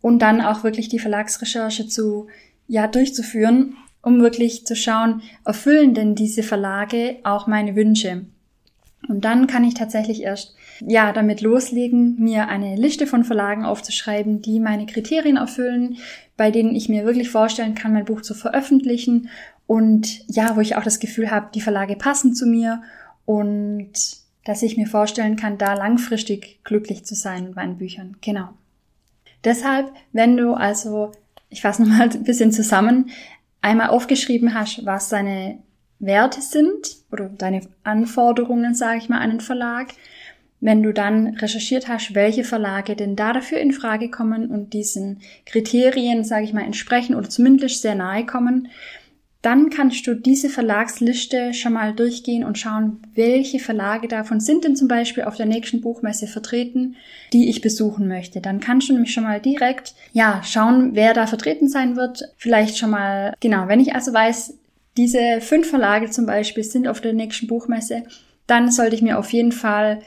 und 0.00 0.20
dann 0.20 0.40
auch 0.40 0.64
wirklich 0.64 0.88
die 0.88 0.98
Verlagsrecherche 0.98 1.86
zu, 1.86 2.26
ja, 2.66 2.86
durchzuführen, 2.86 3.76
um 4.02 4.20
wirklich 4.20 4.66
zu 4.66 4.76
schauen, 4.76 5.22
erfüllen 5.44 5.94
denn 5.94 6.14
diese 6.14 6.42
Verlage 6.42 7.16
auch 7.22 7.46
meine 7.46 7.76
Wünsche? 7.76 8.26
Und 9.08 9.24
dann 9.24 9.46
kann 9.46 9.64
ich 9.64 9.74
tatsächlich 9.74 10.22
erst 10.22 10.54
ja 10.80 11.12
damit 11.12 11.40
loslegen, 11.42 12.16
mir 12.18 12.48
eine 12.48 12.76
Liste 12.76 13.06
von 13.06 13.24
Verlagen 13.24 13.64
aufzuschreiben, 13.64 14.40
die 14.40 14.60
meine 14.60 14.86
Kriterien 14.86 15.36
erfüllen, 15.36 15.98
bei 16.36 16.50
denen 16.50 16.74
ich 16.74 16.88
mir 16.88 17.04
wirklich 17.04 17.30
vorstellen 17.30 17.74
kann, 17.74 17.92
mein 17.92 18.06
Buch 18.06 18.22
zu 18.22 18.34
veröffentlichen 18.34 19.28
und 19.66 20.26
ja, 20.28 20.56
wo 20.56 20.60
ich 20.60 20.76
auch 20.76 20.82
das 20.82 21.00
Gefühl 21.00 21.30
habe, 21.30 21.48
die 21.54 21.60
Verlage 21.60 21.96
passen 21.96 22.34
zu 22.34 22.46
mir 22.46 22.82
und 23.24 23.92
dass 24.44 24.62
ich 24.62 24.76
mir 24.76 24.86
vorstellen 24.86 25.36
kann, 25.36 25.56
da 25.56 25.74
langfristig 25.74 26.62
glücklich 26.64 27.04
zu 27.04 27.14
sein 27.14 27.44
mit 27.44 27.56
meinen 27.56 27.78
Büchern. 27.78 28.16
Genau. 28.20 28.50
Deshalb, 29.42 29.90
wenn 30.12 30.36
du 30.36 30.54
also, 30.54 31.12
ich 31.48 31.62
fasse 31.62 31.82
nochmal 31.82 32.10
ein 32.12 32.24
bisschen 32.24 32.52
zusammen, 32.52 33.10
einmal 33.62 33.88
aufgeschrieben 33.88 34.54
hast, 34.54 34.84
was 34.84 35.08
deine 35.08 35.58
Werte 35.98 36.42
sind 36.42 36.96
oder 37.10 37.30
deine 37.30 37.62
Anforderungen, 37.82 38.74
sage 38.74 38.98
ich 38.98 39.08
mal, 39.08 39.18
an 39.18 39.30
einen 39.30 39.40
Verlag, 39.40 39.94
wenn 40.60 40.82
du 40.82 40.92
dann 40.92 41.28
recherchiert 41.28 41.88
hast, 41.88 42.14
welche 42.14 42.44
Verlage 42.44 42.96
denn 42.96 43.16
da 43.16 43.32
dafür 43.32 43.58
in 43.58 43.72
Frage 43.72 44.10
kommen 44.10 44.50
und 44.50 44.72
diesen 44.72 45.20
Kriterien, 45.46 46.24
sage 46.24 46.44
ich 46.44 46.52
mal, 46.52 46.64
entsprechen 46.64 47.14
oder 47.14 47.28
zumindest 47.28 47.82
sehr 47.82 47.94
nahe 47.94 48.24
kommen, 48.26 48.68
dann 49.44 49.68
kannst 49.68 50.06
du 50.06 50.14
diese 50.14 50.48
Verlagsliste 50.48 51.52
schon 51.52 51.74
mal 51.74 51.92
durchgehen 51.92 52.44
und 52.44 52.58
schauen, 52.58 53.02
welche 53.14 53.58
Verlage 53.58 54.08
davon 54.08 54.40
sind 54.40 54.64
denn 54.64 54.74
zum 54.74 54.88
Beispiel 54.88 55.24
auf 55.24 55.36
der 55.36 55.44
nächsten 55.44 55.82
Buchmesse 55.82 56.26
vertreten, 56.26 56.96
die 57.34 57.50
ich 57.50 57.60
besuchen 57.60 58.08
möchte. 58.08 58.40
Dann 58.40 58.60
kannst 58.60 58.88
du 58.88 58.94
nämlich 58.94 59.12
schon 59.12 59.24
mal 59.24 59.40
direkt, 59.40 59.94
ja, 60.14 60.40
schauen, 60.42 60.94
wer 60.94 61.12
da 61.12 61.26
vertreten 61.26 61.68
sein 61.68 61.94
wird. 61.94 62.22
Vielleicht 62.38 62.78
schon 62.78 62.88
mal, 62.88 63.34
genau, 63.40 63.68
wenn 63.68 63.80
ich 63.80 63.94
also 63.94 64.14
weiß, 64.14 64.54
diese 64.96 65.42
fünf 65.42 65.68
Verlage 65.68 66.08
zum 66.08 66.24
Beispiel 66.24 66.64
sind 66.64 66.88
auf 66.88 67.02
der 67.02 67.12
nächsten 67.12 67.46
Buchmesse, 67.46 68.04
dann 68.46 68.70
sollte 68.70 68.96
ich 68.96 69.02
mir 69.02 69.18
auf 69.18 69.30
jeden 69.30 69.52
Fall 69.52 70.00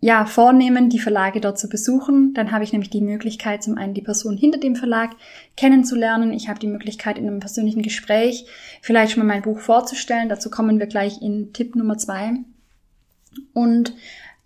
ja, 0.00 0.24
vornehmen, 0.24 0.88
die 0.88 0.98
Verlage 0.98 1.40
dort 1.40 1.58
zu 1.58 1.68
besuchen. 1.68 2.32
Dann 2.32 2.52
habe 2.52 2.64
ich 2.64 2.72
nämlich 2.72 2.88
die 2.88 3.02
Möglichkeit, 3.02 3.62
zum 3.62 3.76
einen 3.76 3.92
die 3.92 4.00
Person 4.00 4.36
hinter 4.36 4.58
dem 4.58 4.74
Verlag 4.74 5.10
kennenzulernen. 5.56 6.32
Ich 6.32 6.48
habe 6.48 6.58
die 6.58 6.66
Möglichkeit, 6.66 7.18
in 7.18 7.26
einem 7.26 7.40
persönlichen 7.40 7.82
Gespräch 7.82 8.46
vielleicht 8.80 9.12
schon 9.12 9.26
mal 9.26 9.34
mein 9.34 9.42
Buch 9.42 9.60
vorzustellen. 9.60 10.30
Dazu 10.30 10.48
kommen 10.48 10.78
wir 10.78 10.86
gleich 10.86 11.20
in 11.20 11.52
Tipp 11.52 11.76
Nummer 11.76 11.98
zwei. 11.98 12.32
Und 13.52 13.94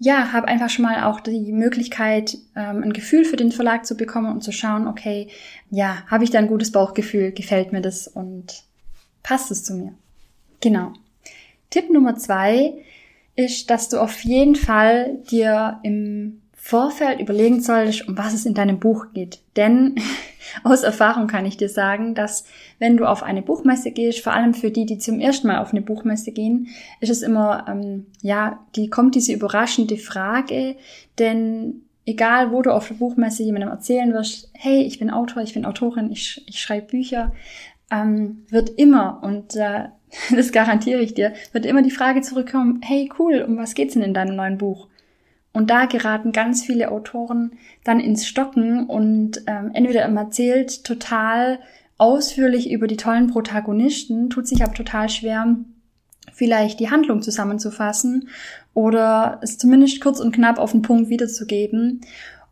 ja, 0.00 0.32
habe 0.32 0.48
einfach 0.48 0.70
schon 0.70 0.84
mal 0.84 1.04
auch 1.04 1.20
die 1.20 1.52
Möglichkeit, 1.52 2.36
ähm, 2.56 2.82
ein 2.82 2.92
Gefühl 2.92 3.24
für 3.24 3.36
den 3.36 3.52
Verlag 3.52 3.86
zu 3.86 3.96
bekommen 3.96 4.32
und 4.32 4.42
zu 4.42 4.50
schauen, 4.50 4.88
okay, 4.88 5.28
ja, 5.70 6.02
habe 6.08 6.24
ich 6.24 6.30
da 6.30 6.40
ein 6.40 6.48
gutes 6.48 6.72
Bauchgefühl, 6.72 7.30
gefällt 7.30 7.72
mir 7.72 7.80
das 7.80 8.08
und 8.08 8.64
passt 9.22 9.52
es 9.52 9.62
zu 9.62 9.74
mir. 9.74 9.94
Genau. 10.60 10.92
Tipp 11.70 11.90
Nummer 11.90 12.16
zwei 12.16 12.74
ist, 13.36 13.70
dass 13.70 13.88
du 13.88 14.00
auf 14.00 14.20
jeden 14.20 14.56
Fall 14.56 15.18
dir 15.30 15.80
im 15.82 16.40
Vorfeld 16.52 17.20
überlegen 17.20 17.60
solltest, 17.60 18.08
um 18.08 18.16
was 18.16 18.32
es 18.32 18.46
in 18.46 18.54
deinem 18.54 18.80
Buch 18.80 19.08
geht. 19.12 19.40
Denn 19.54 19.96
aus 20.64 20.82
Erfahrung 20.82 21.26
kann 21.26 21.44
ich 21.44 21.58
dir 21.58 21.68
sagen, 21.68 22.14
dass 22.14 22.46
wenn 22.78 22.96
du 22.96 23.04
auf 23.04 23.22
eine 23.22 23.42
Buchmesse 23.42 23.90
gehst, 23.90 24.20
vor 24.20 24.32
allem 24.32 24.54
für 24.54 24.70
die, 24.70 24.86
die 24.86 24.96
zum 24.96 25.20
ersten 25.20 25.46
Mal 25.46 25.58
auf 25.58 25.72
eine 25.72 25.82
Buchmesse 25.82 26.32
gehen, 26.32 26.68
ist 27.00 27.10
es 27.10 27.20
immer, 27.20 27.66
ähm, 27.68 28.06
ja, 28.22 28.60
die 28.76 28.88
kommt 28.88 29.14
diese 29.14 29.34
überraschende 29.34 29.98
Frage, 29.98 30.76
denn 31.18 31.82
egal 32.06 32.50
wo 32.50 32.62
du 32.62 32.72
auf 32.72 32.88
der 32.88 32.94
Buchmesse 32.94 33.42
jemandem 33.42 33.70
erzählen 33.70 34.14
wirst, 34.14 34.50
hey, 34.54 34.82
ich 34.84 34.98
bin 34.98 35.10
Autor, 35.10 35.42
ich 35.42 35.54
bin 35.54 35.66
Autorin, 35.66 36.10
ich, 36.10 36.42
ich 36.46 36.60
schreibe 36.60 36.86
Bücher, 36.86 37.32
ähm, 37.90 38.46
wird 38.48 38.70
immer, 38.70 39.20
und 39.22 39.54
äh, 39.56 39.88
das 40.34 40.52
garantiere 40.52 41.00
ich 41.00 41.14
dir, 41.14 41.32
wird 41.52 41.66
immer 41.66 41.82
die 41.82 41.90
Frage 41.90 42.20
zurückkommen, 42.22 42.80
hey 42.82 43.10
cool, 43.18 43.44
um 43.46 43.56
was 43.56 43.74
geht's 43.74 43.94
denn 43.94 44.02
in 44.02 44.14
deinem 44.14 44.36
neuen 44.36 44.58
Buch? 44.58 44.88
Und 45.52 45.70
da 45.70 45.86
geraten 45.86 46.32
ganz 46.32 46.64
viele 46.64 46.90
Autoren 46.90 47.52
dann 47.84 48.00
ins 48.00 48.26
Stocken 48.26 48.86
und 48.86 49.42
ähm, 49.46 49.70
entweder 49.72 50.06
man 50.08 50.26
erzählt 50.26 50.84
total 50.84 51.60
ausführlich 51.96 52.70
über 52.72 52.88
die 52.88 52.96
tollen 52.96 53.28
Protagonisten, 53.28 54.30
tut 54.30 54.48
sich 54.48 54.64
aber 54.64 54.74
total 54.74 55.08
schwer, 55.08 55.56
vielleicht 56.32 56.80
die 56.80 56.90
Handlung 56.90 57.22
zusammenzufassen 57.22 58.28
oder 58.74 59.38
es 59.42 59.56
zumindest 59.56 60.00
kurz 60.00 60.18
und 60.18 60.34
knapp 60.34 60.58
auf 60.58 60.72
den 60.72 60.82
Punkt 60.82 61.08
wiederzugeben. 61.08 62.00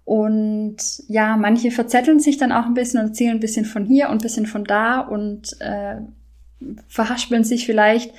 Und 0.05 0.77
ja, 1.09 1.37
manche 1.37 1.71
verzetteln 1.71 2.21
sich 2.21 2.37
dann 2.37 2.53
auch 2.53 2.67
ein 2.67 2.75
bisschen 2.75 3.01
und 3.01 3.09
erzählen 3.09 3.37
ein 3.37 3.41
bisschen 3.41 3.65
von 3.65 3.85
hier 3.85 4.07
und 4.09 4.17
ein 4.17 4.19
bisschen 4.19 4.47
von 4.47 4.65
da 4.65 5.01
und 5.01 5.57
äh, 5.61 5.97
verhaspeln 6.89 7.45
sich 7.45 7.67
vielleicht. 7.67 8.13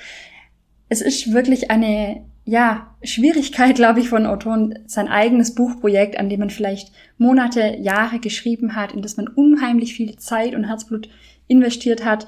Es 0.90 1.02
ist 1.02 1.34
wirklich 1.34 1.72
eine 1.72 2.24
ja, 2.46 2.96
Schwierigkeit, 3.04 3.76
glaube 3.78 4.00
ich, 4.00 4.10
von 4.10 4.26
Autoren, 4.26 4.80
sein 4.86 5.08
eigenes 5.08 5.56
Buchprojekt, 5.56 6.18
an 6.18 6.30
dem 6.30 6.40
man 6.40 6.50
vielleicht 6.50 6.92
Monate, 7.18 7.78
Jahre 7.80 8.20
geschrieben 8.20 8.76
hat, 8.76 8.92
in 8.92 9.02
das 9.02 9.18
man 9.18 9.28
unheimlich 9.28 9.94
viel 9.94 10.16
Zeit 10.18 10.56
und 10.56 10.66
Herzblut 10.66 11.10
investiert 11.48 12.06
hat, 12.06 12.28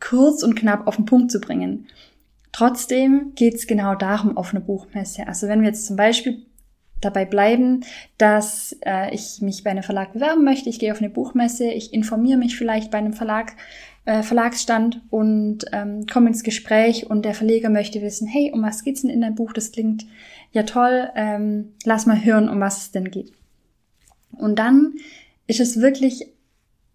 kurz 0.00 0.42
und 0.42 0.54
knapp 0.54 0.86
auf 0.86 0.96
den 0.96 1.04
Punkt 1.04 1.30
zu 1.30 1.40
bringen. 1.40 1.86
Trotzdem 2.52 3.32
geht 3.34 3.54
es 3.54 3.66
genau 3.66 3.94
darum 3.94 4.36
auf 4.36 4.52
einer 4.52 4.64
Buchmesse. 4.64 5.26
Also 5.28 5.46
wenn 5.46 5.60
wir 5.60 5.68
jetzt 5.68 5.86
zum 5.86 5.96
Beispiel 5.96 6.42
dabei 7.00 7.24
bleiben, 7.24 7.84
dass 8.18 8.76
äh, 8.84 9.14
ich 9.14 9.40
mich 9.40 9.62
bei 9.62 9.70
einem 9.70 9.82
Verlag 9.82 10.12
bewerben 10.12 10.44
möchte, 10.44 10.68
ich 10.68 10.78
gehe 10.78 10.92
auf 10.92 10.98
eine 10.98 11.10
Buchmesse, 11.10 11.70
ich 11.70 11.94
informiere 11.94 12.38
mich 12.38 12.56
vielleicht 12.56 12.90
bei 12.90 12.98
einem 12.98 13.12
Verlag, 13.12 13.52
äh, 14.04 14.22
Verlagsstand 14.22 15.02
und 15.10 15.64
ähm, 15.72 16.06
komme 16.06 16.28
ins 16.28 16.42
Gespräch 16.42 17.08
und 17.08 17.24
der 17.24 17.34
Verleger 17.34 17.70
möchte 17.70 18.02
wissen, 18.02 18.26
hey, 18.26 18.50
um 18.52 18.62
was 18.62 18.82
geht's 18.82 19.02
denn 19.02 19.10
in 19.10 19.20
deinem 19.20 19.34
Buch? 19.34 19.52
Das 19.52 19.72
klingt 19.72 20.06
ja 20.52 20.62
toll, 20.62 21.10
ähm, 21.14 21.72
lass 21.84 22.06
mal 22.06 22.24
hören, 22.24 22.48
um 22.48 22.60
was 22.60 22.78
es 22.78 22.90
denn 22.92 23.10
geht. 23.10 23.32
Und 24.32 24.58
dann 24.58 24.94
ist 25.46 25.60
es 25.60 25.80
wirklich 25.80 26.28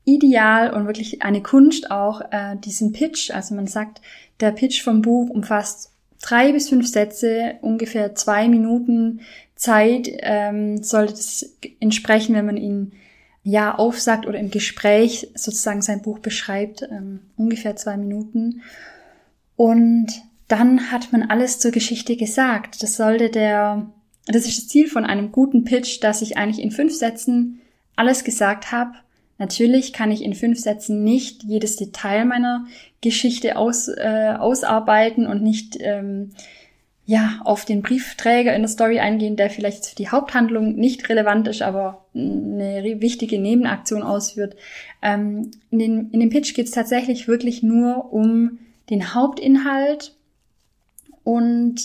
ideal 0.05 0.74
und 0.74 0.85
wirklich 0.85 1.24
eine 1.24 1.41
Kunst 1.41 1.91
auch, 1.91 2.21
äh, 2.31 2.55
diesen 2.57 2.91
Pitch, 2.91 3.31
also 3.31 3.55
man 3.55 3.67
sagt, 3.67 4.01
der 4.39 4.51
Pitch 4.51 4.83
vom 4.83 5.01
Buch 5.01 5.29
umfasst 5.29 5.91
drei 6.21 6.51
bis 6.51 6.69
fünf 6.69 6.88
Sätze, 6.88 7.55
ungefähr 7.62 8.15
zwei 8.15 8.47
Minuten 8.47 9.21
Zeit 9.55 10.09
ähm, 10.19 10.81
sollte 10.83 11.13
das 11.13 11.55
entsprechen, 11.79 12.35
wenn 12.35 12.45
man 12.45 12.57
ihn 12.57 12.93
ja 13.45 13.75
aufsagt 13.75 14.25
oder 14.25 14.39
im 14.39 14.49
Gespräch 14.49 15.29
sozusagen 15.35 15.83
sein 15.83 16.01
Buch 16.01 16.17
beschreibt, 16.17 16.81
ähm, 16.81 17.21
ungefähr 17.37 17.75
zwei 17.75 17.95
Minuten. 17.95 18.63
Und 19.55 20.07
dann 20.47 20.91
hat 20.91 21.11
man 21.13 21.23
alles 21.23 21.59
zur 21.59 21.71
Geschichte 21.71 22.17
gesagt. 22.17 22.81
Das 22.81 22.97
sollte 22.97 23.29
der, 23.29 23.85
das 24.25 24.47
ist 24.47 24.57
das 24.57 24.67
Ziel 24.67 24.87
von 24.87 25.05
einem 25.05 25.31
guten 25.31 25.63
Pitch, 25.63 26.03
dass 26.03 26.23
ich 26.23 26.37
eigentlich 26.37 26.63
in 26.63 26.71
fünf 26.71 26.95
Sätzen 26.95 27.61
alles 27.95 28.23
gesagt 28.23 28.71
habe. 28.71 28.93
Natürlich 29.37 29.93
kann 29.93 30.11
ich 30.11 30.23
in 30.23 30.33
fünf 30.33 30.59
Sätzen 30.59 31.03
nicht 31.03 31.43
jedes 31.43 31.75
Detail 31.75 32.25
meiner 32.25 32.65
Geschichte 33.01 33.57
aus, 33.57 33.87
äh, 33.89 34.33
ausarbeiten 34.39 35.27
und 35.27 35.43
nicht 35.43 35.77
ähm, 35.79 36.31
ja, 37.07 37.39
auf 37.43 37.65
den 37.65 37.83
Briefträger 37.83 38.55
in 38.55 38.63
der 38.63 38.69
Story 38.69 39.00
eingehen, 39.00 39.35
der 39.35 39.51
vielleicht 39.51 39.85
für 39.85 39.95
die 39.95 40.09
Haupthandlung 40.09 40.75
nicht 40.75 41.07
relevant 41.07 41.47
ist, 41.47 41.62
aber 41.62 42.05
eine 42.15 42.97
wichtige 43.00 43.39
Nebenaktion 43.39 44.01
ausführt. 44.01 44.55
Ähm, 45.03 45.51
in, 45.69 45.79
den, 45.79 46.09
in 46.12 46.19
dem 46.19 46.29
Pitch 46.31 46.55
geht 46.55 46.65
es 46.65 46.71
tatsächlich 46.71 47.27
wirklich 47.27 47.62
nur 47.62 48.12
um 48.12 48.57
den 48.89 49.13
Hauptinhalt 49.13 50.15
und 51.24 51.75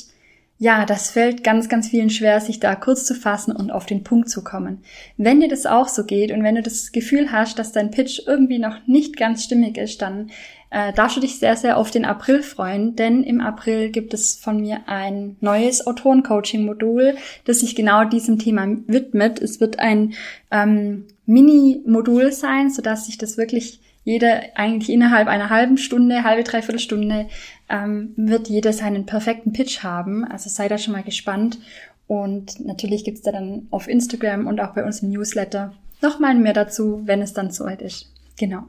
ja, 0.58 0.84
das 0.84 1.10
fällt 1.10 1.42
ganz, 1.42 1.70
ganz 1.70 1.88
vielen 1.88 2.10
schwer, 2.10 2.38
sich 2.40 2.60
da 2.60 2.74
kurz 2.74 3.06
zu 3.06 3.14
fassen 3.14 3.56
und 3.56 3.70
auf 3.70 3.86
den 3.86 4.04
Punkt 4.04 4.28
zu 4.28 4.44
kommen. 4.44 4.82
Wenn 5.16 5.40
dir 5.40 5.48
das 5.48 5.64
auch 5.64 5.88
so 5.88 6.04
geht 6.04 6.30
und 6.32 6.42
wenn 6.42 6.54
du 6.54 6.62
das 6.62 6.92
Gefühl 6.92 7.32
hast, 7.32 7.58
dass 7.58 7.72
dein 7.72 7.90
Pitch 7.90 8.20
irgendwie 8.26 8.58
noch 8.58 8.86
nicht 8.86 9.16
ganz 9.16 9.42
stimmig 9.42 9.78
ist, 9.78 10.02
dann 10.02 10.30
äh, 10.70 10.92
darfst 10.92 11.16
du 11.16 11.20
dich 11.20 11.38
sehr, 11.38 11.56
sehr 11.56 11.76
auf 11.76 11.90
den 11.90 12.04
April 12.04 12.42
freuen, 12.42 12.96
denn 12.96 13.22
im 13.24 13.40
April 13.40 13.90
gibt 13.90 14.14
es 14.14 14.36
von 14.36 14.60
mir 14.60 14.80
ein 14.86 15.36
neues 15.40 15.86
Autorencoaching-Modul, 15.86 17.16
das 17.44 17.60
sich 17.60 17.74
genau 17.74 18.04
diesem 18.04 18.38
Thema 18.38 18.66
widmet. 18.86 19.40
Es 19.40 19.60
wird 19.60 19.78
ein 19.78 20.14
ähm, 20.50 21.06
Mini-Modul 21.26 22.32
sein, 22.32 22.70
sodass 22.70 23.06
sich 23.06 23.18
das 23.18 23.36
wirklich 23.36 23.80
jeder 24.04 24.42
eigentlich 24.54 24.90
innerhalb 24.90 25.28
einer 25.28 25.50
halben 25.50 25.76
Stunde, 25.76 26.24
halbe, 26.24 26.42
dreiviertel 26.42 26.80
Stunde 26.80 27.28
ähm, 27.68 28.14
wird 28.16 28.48
jeder 28.48 28.72
seinen 28.72 29.06
perfekten 29.06 29.52
Pitch 29.52 29.82
haben. 29.82 30.24
Also 30.24 30.48
sei 30.48 30.68
da 30.68 30.78
schon 30.78 30.92
mal 30.92 31.02
gespannt. 31.02 31.58
Und 32.06 32.64
natürlich 32.64 33.04
gibt's 33.04 33.22
da 33.22 33.30
dann 33.30 33.68
auf 33.70 33.86
Instagram 33.86 34.46
und 34.46 34.60
auch 34.60 34.74
bei 34.74 34.84
uns 34.84 35.00
im 35.00 35.10
Newsletter 35.10 35.74
nochmal 36.02 36.34
mehr 36.34 36.54
dazu, 36.54 37.02
wenn 37.04 37.22
es 37.22 37.34
dann 37.34 37.50
soweit 37.50 37.82
ist. 37.82 38.12
Genau. 38.36 38.64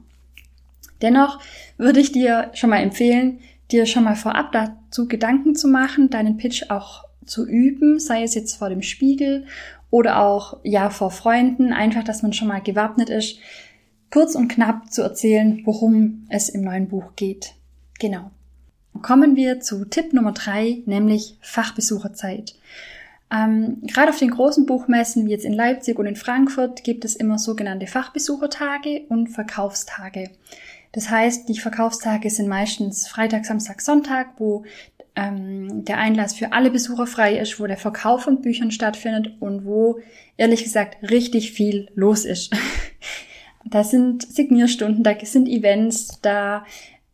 Dennoch 1.01 1.39
würde 1.77 1.99
ich 1.99 2.11
dir 2.11 2.51
schon 2.53 2.69
mal 2.69 2.81
empfehlen, 2.81 3.39
dir 3.71 3.85
schon 3.85 4.03
mal 4.03 4.15
vorab 4.15 4.51
dazu 4.51 5.07
Gedanken 5.07 5.55
zu 5.55 5.67
machen, 5.67 6.09
deinen 6.09 6.37
Pitch 6.37 6.69
auch 6.69 7.05
zu 7.25 7.47
üben, 7.47 7.99
sei 7.99 8.23
es 8.23 8.35
jetzt 8.35 8.55
vor 8.55 8.69
dem 8.69 8.81
Spiegel 8.81 9.45
oder 9.89 10.19
auch 10.19 10.59
ja 10.63 10.89
vor 10.89 11.11
Freunden, 11.11 11.73
einfach, 11.73 12.03
dass 12.03 12.23
man 12.23 12.33
schon 12.33 12.47
mal 12.47 12.61
gewappnet 12.61 13.09
ist, 13.09 13.39
kurz 14.11 14.35
und 14.35 14.47
knapp 14.47 14.91
zu 14.91 15.01
erzählen, 15.01 15.61
worum 15.65 16.25
es 16.29 16.49
im 16.49 16.61
neuen 16.61 16.87
Buch 16.87 17.15
geht. 17.15 17.53
Genau. 17.99 18.31
Kommen 19.01 19.35
wir 19.35 19.61
zu 19.61 19.85
Tipp 19.85 20.13
Nummer 20.13 20.33
drei, 20.33 20.81
nämlich 20.85 21.37
Fachbesucherzeit. 21.41 22.55
Ähm, 23.31 23.77
gerade 23.83 24.09
auf 24.09 24.19
den 24.19 24.31
großen 24.31 24.65
Buchmessen 24.65 25.25
wie 25.25 25.31
jetzt 25.31 25.45
in 25.45 25.53
Leipzig 25.53 25.97
und 25.97 26.05
in 26.05 26.17
Frankfurt 26.17 26.83
gibt 26.83 27.05
es 27.05 27.15
immer 27.15 27.39
sogenannte 27.39 27.87
Fachbesuchertage 27.87 29.03
und 29.07 29.29
Verkaufstage. 29.29 30.31
Das 30.91 31.09
heißt, 31.09 31.47
die 31.47 31.59
Verkaufstage 31.59 32.29
sind 32.29 32.47
meistens 32.47 33.07
Freitag, 33.07 33.45
Samstag, 33.45 33.81
Sonntag, 33.81 34.33
wo 34.37 34.65
ähm, 35.15 35.85
der 35.85 35.97
Einlass 35.97 36.33
für 36.33 36.53
alle 36.53 36.71
Besucher 36.71 37.07
frei 37.07 37.37
ist, 37.37 37.59
wo 37.59 37.67
der 37.67 37.77
Verkauf 37.77 38.23
von 38.23 38.41
Büchern 38.41 38.71
stattfindet 38.71 39.35
und 39.39 39.65
wo, 39.65 39.99
ehrlich 40.37 40.63
gesagt, 40.63 41.09
richtig 41.09 41.51
viel 41.51 41.89
los 41.95 42.25
ist. 42.25 42.53
da 43.65 43.83
sind 43.83 44.23
Signierstunden, 44.23 45.03
da 45.03 45.13
sind 45.23 45.47
Events, 45.47 46.19
da 46.21 46.65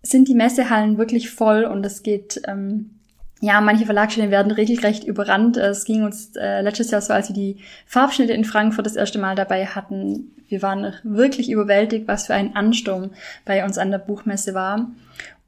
sind 0.02 0.28
die 0.28 0.36
Messehallen 0.36 0.98
wirklich 0.98 1.30
voll 1.30 1.66
und 1.66 1.86
es 1.86 2.04
geht 2.04 2.42
ähm, 2.48 2.97
ja, 3.40 3.62
manche 3.62 3.86
Verlagsstellen 3.86 4.32
werden 4.32 4.52
regelrecht 4.52 5.04
überrannt. 5.04 5.58
Es 5.58 5.86
ging 5.86 6.04
uns 6.04 6.36
äh, 6.36 6.62
letztes 6.62 6.92
Jahr 6.92 7.02
so, 7.02 7.14
als 7.14 7.30
wir 7.30 7.36
die 7.36 7.58
Farbschnitte 7.86 8.34
in 8.34 8.46
Frankfurt 8.46 8.86
das 8.86 8.96
erste 8.96 9.20
Mal 9.20 9.36
dabei 9.36 9.66
hatten. 9.66 10.32
Wir 10.48 10.62
waren 10.62 10.94
wirklich 11.04 11.52
überwältigt, 11.52 12.08
was 12.08 12.28
für 12.28 12.34
ein 12.34 12.56
Ansturm 12.56 13.12
bei 13.46 13.64
uns 13.64 13.78
an 13.78 13.92
der 13.92 14.00
Buchmesse 14.00 14.54
war. 14.54 14.90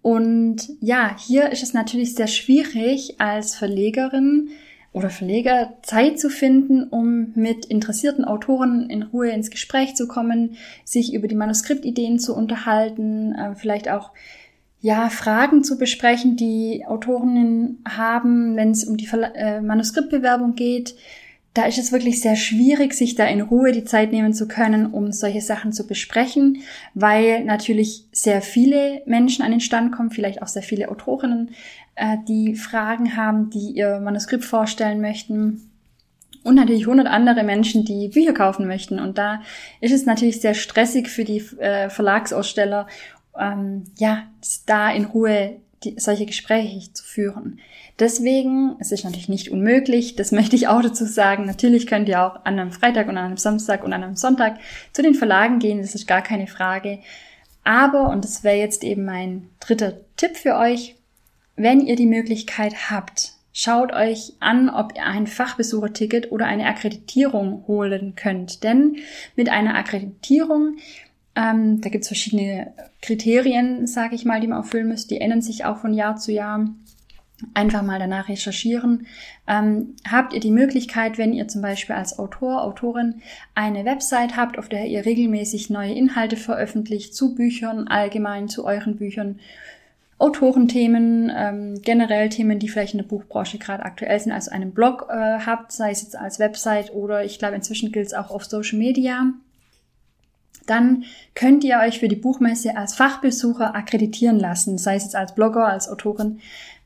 Und 0.02 0.70
ja, 0.82 1.16
hier 1.18 1.52
ist 1.52 1.64
es 1.64 1.74
natürlich 1.74 2.16
sehr 2.16 2.28
schwierig 2.28 3.20
als 3.20 3.56
Verlegerin 3.56 4.50
oder 4.92 5.10
Verleger 5.10 5.74
Zeit 5.82 6.20
zu 6.20 6.30
finden, 6.30 6.84
um 6.84 7.32
mit 7.36 7.66
interessierten 7.66 8.26
Autoren 8.26 8.90
in 8.90 9.04
Ruhe 9.04 9.30
ins 9.30 9.52
Gespräch 9.52 9.96
zu 9.96 10.08
kommen, 10.08 10.58
sich 10.84 11.14
über 11.14 11.28
die 11.28 11.36
Manuskriptideen 11.36 12.20
zu 12.20 12.36
unterhalten, 12.36 13.34
äh, 13.34 13.56
vielleicht 13.56 13.90
auch 13.90 14.12
ja, 14.82 15.10
Fragen 15.10 15.64
zu 15.64 15.78
besprechen, 15.78 16.36
die 16.36 16.86
Autorinnen 16.88 17.84
haben, 17.88 18.56
wenn 18.56 18.72
es 18.72 18.86
um 18.86 18.96
die 18.98 19.08
Verla 19.08 19.28
äh, 19.36 19.62
Manuskriptbewerbung 19.62 20.56
geht. 20.56 20.96
Da 21.54 21.66
ist 21.66 21.78
es 21.78 21.92
wirklich 21.92 22.22
sehr 22.22 22.36
schwierig, 22.36 22.94
sich 22.94 23.16
da 23.16 23.26
in 23.26 23.42
Ruhe 23.42 23.72
die 23.72 23.84
Zeit 23.84 24.12
nehmen 24.12 24.34
zu 24.34 24.48
können, 24.48 24.86
um 24.86 25.12
solche 25.12 25.42
Sachen 25.42 25.74
zu 25.74 25.88
besprechen, 25.88 26.60
weil 26.94 27.44
natürlich 27.44 28.06
sehr 28.12 28.42
viele 28.42 29.02
Menschen 29.06 29.44
an 29.44 29.52
den 29.52 29.60
Stand 29.60 29.92
kommen, 29.92 30.12
vielleicht 30.12 30.42
auch 30.42 30.48
sehr 30.48 30.62
viele 30.62 30.90
Autorinnen, 30.90 31.50
äh, 31.96 32.18
die 32.28 32.56
Fragen 32.56 33.18
haben, 33.18 33.50
die 33.50 33.72
ihr 33.72 34.00
Manuskript 34.00 34.46
vorstellen 34.46 35.02
möchten. 35.02 35.70
Und 36.44 36.56
natürlich 36.56 36.88
hundert 36.88 37.08
andere 37.08 37.44
Menschen, 37.44 37.84
die 37.84 38.08
Bücher 38.08 38.34
kaufen 38.34 38.66
möchten. 38.66 38.98
Und 38.98 39.18
da 39.18 39.42
ist 39.82 39.92
es 39.92 40.06
natürlich 40.06 40.40
sehr 40.40 40.54
stressig 40.54 41.10
für 41.10 41.26
die 41.26 41.44
äh, 41.60 41.90
Verlagsaussteller 41.90 42.88
ähm, 43.40 43.86
ja, 43.98 44.24
da 44.66 44.92
in 44.92 45.06
Ruhe 45.06 45.58
die, 45.84 45.96
solche 45.98 46.26
Gespräche 46.26 46.92
zu 46.94 47.04
führen. 47.04 47.60
Deswegen, 48.00 48.76
es 48.80 48.92
ist 48.92 49.04
natürlich 49.04 49.30
nicht 49.30 49.50
unmöglich, 49.50 50.16
das 50.16 50.32
möchte 50.34 50.56
ich 50.56 50.68
auch 50.68 50.82
dazu 50.82 51.06
sagen. 51.06 51.46
Natürlich 51.46 51.88
könnt 51.88 52.10
ihr 52.10 52.24
auch 52.24 52.46
an 52.46 52.60
einem 52.60 52.72
Freitag 52.72 53.08
und 53.08 53.18
an 53.18 53.26
einem 53.26 53.38
Samstag 53.38 53.84
und 53.84 53.94
an 53.94 54.04
einem 54.04 54.16
Sonntag 54.16 54.58
zu 54.94 55.02
den 55.02 55.16
Verlagen 55.16 55.60
gehen, 55.60 55.82
das 55.82 55.96
ist 55.96 56.08
gar 56.08 56.22
keine 56.22 56.48
Frage. 56.48 57.00
Aber, 57.64 58.10
und 58.10 58.24
das 58.24 58.44
wäre 58.44 58.58
jetzt 58.58 58.84
eben 58.84 59.06
mein 59.06 59.50
dritter 59.60 59.94
Tipp 60.16 60.38
für 60.38 60.56
euch, 60.56 60.96
wenn 61.56 61.82
ihr 61.82 61.98
die 61.98 62.06
Möglichkeit 62.06 62.90
habt, 62.90 63.34
schaut 63.52 63.92
euch 63.92 64.34
an, 64.40 64.70
ob 64.70 64.96
ihr 64.96 65.06
ein 65.06 65.28
Fachbesucherticket 65.28 66.32
oder 66.32 66.46
eine 66.46 66.68
Akkreditierung 66.68 67.66
holen 67.68 68.14
könnt. 68.16 68.64
Denn 68.64 68.98
mit 69.36 69.50
einer 69.50 69.76
Akkreditierung 69.76 70.78
ähm, 71.40 71.80
da 71.80 71.90
gibt 71.90 72.04
es 72.04 72.10
verschiedene 72.10 72.74
Kriterien, 73.02 73.88
sage 73.88 74.16
ich 74.16 74.26
mal, 74.26 74.42
die 74.42 74.48
man 74.48 74.60
erfüllen 74.60 74.90
müsst. 74.90 75.10
Die 75.10 75.22
ändern 75.22 75.42
sich 75.42 75.64
auch 75.64 75.78
von 75.78 75.94
Jahr 75.94 76.18
zu 76.18 76.34
Jahr. 76.34 76.68
Einfach 77.54 77.82
mal 77.82 78.00
danach 78.00 78.28
recherchieren. 78.28 79.08
Ähm, 79.48 79.96
habt 80.10 80.34
ihr 80.34 80.42
die 80.42 80.52
Möglichkeit, 80.52 81.18
wenn 81.18 81.32
ihr 81.32 81.48
zum 81.48 81.62
Beispiel 81.62 81.96
als 81.96 82.20
Autor, 82.20 82.64
Autorin 82.64 83.22
eine 83.56 83.86
Website 83.86 84.36
habt, 84.36 84.60
auf 84.60 84.68
der 84.68 84.88
ihr 84.88 85.06
regelmäßig 85.06 85.70
neue 85.70 85.94
Inhalte 85.94 86.36
veröffentlicht 86.36 87.16
zu 87.16 87.36
Büchern, 87.36 87.88
allgemein 87.88 88.50
zu 88.50 88.66
euren 88.66 88.98
Büchern, 88.98 89.40
Autorenthemen, 90.18 91.32
ähm, 91.34 91.82
generell 91.82 92.28
Themen, 92.28 92.60
die 92.60 92.68
vielleicht 92.68 92.94
in 92.94 92.98
der 92.98 93.08
Buchbranche 93.08 93.58
gerade 93.58 93.86
aktuell 93.86 94.20
sind, 94.20 94.34
also 94.34 94.52
einen 94.52 94.74
Blog 94.74 95.08
äh, 95.10 95.40
habt, 95.46 95.72
sei 95.72 95.92
es 95.92 96.02
jetzt 96.02 96.18
als 96.18 96.40
Website 96.40 96.94
oder 96.94 97.24
ich 97.24 97.40
glaube 97.40 97.56
inzwischen 97.56 97.94
gilt 97.94 98.08
es 98.08 98.14
auch 98.14 98.30
auf 98.30 98.44
Social 98.44 98.78
Media 98.78 99.32
dann 100.70 101.04
könnt 101.36 101.64
ihr 101.64 101.80
euch 101.80 102.00
für 102.00 102.08
die 102.08 102.16
Buchmesse 102.16 102.78
als 102.78 102.96
Fachbesucher 102.96 103.76
akkreditieren 103.76 104.40
lassen, 104.40 104.78
sei 104.78 104.96
es 104.96 105.04
jetzt 105.04 105.16
als 105.16 105.36
Blogger, 105.36 105.68
als 105.68 105.90
Autorin. 105.90 106.40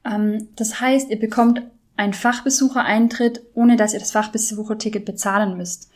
Ähm, 0.06 0.48
das 0.56 0.80
heißt, 0.80 1.10
ihr 1.10 1.20
bekommt 1.20 1.62
ein 1.96 2.14
Fachbesuchereintritt, 2.14 3.42
ohne 3.54 3.76
dass 3.76 3.94
ihr 3.94 4.00
das 4.00 4.12
Fachbesucherticket 4.12 5.06
bezahlen 5.06 5.58
müsst. 5.58 5.92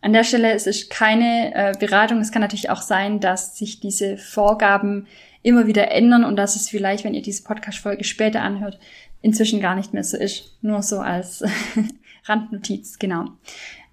An 0.00 0.12
der 0.12 0.24
Stelle 0.24 0.52
es 0.52 0.66
ist 0.66 0.90
keine 0.90 1.54
äh, 1.54 1.72
Beratung. 1.78 2.20
Es 2.20 2.32
kann 2.32 2.42
natürlich 2.42 2.70
auch 2.70 2.82
sein, 2.82 3.20
dass 3.20 3.56
sich 3.56 3.80
diese 3.80 4.16
Vorgaben 4.16 5.06
immer 5.42 5.66
wieder 5.66 5.90
ändern 5.90 6.24
und 6.24 6.36
dass 6.36 6.56
es 6.56 6.68
vielleicht, 6.68 7.04
wenn 7.04 7.14
ihr 7.14 7.22
diese 7.22 7.44
Podcast-Folge 7.44 8.04
später 8.04 8.42
anhört, 8.42 8.78
inzwischen 9.22 9.60
gar 9.60 9.76
nicht 9.76 9.92
mehr 9.92 10.04
so 10.04 10.16
ist. 10.16 10.56
Nur 10.60 10.82
so 10.82 10.98
als 10.98 11.44
Randnotiz, 12.24 12.98
genau. 12.98 13.26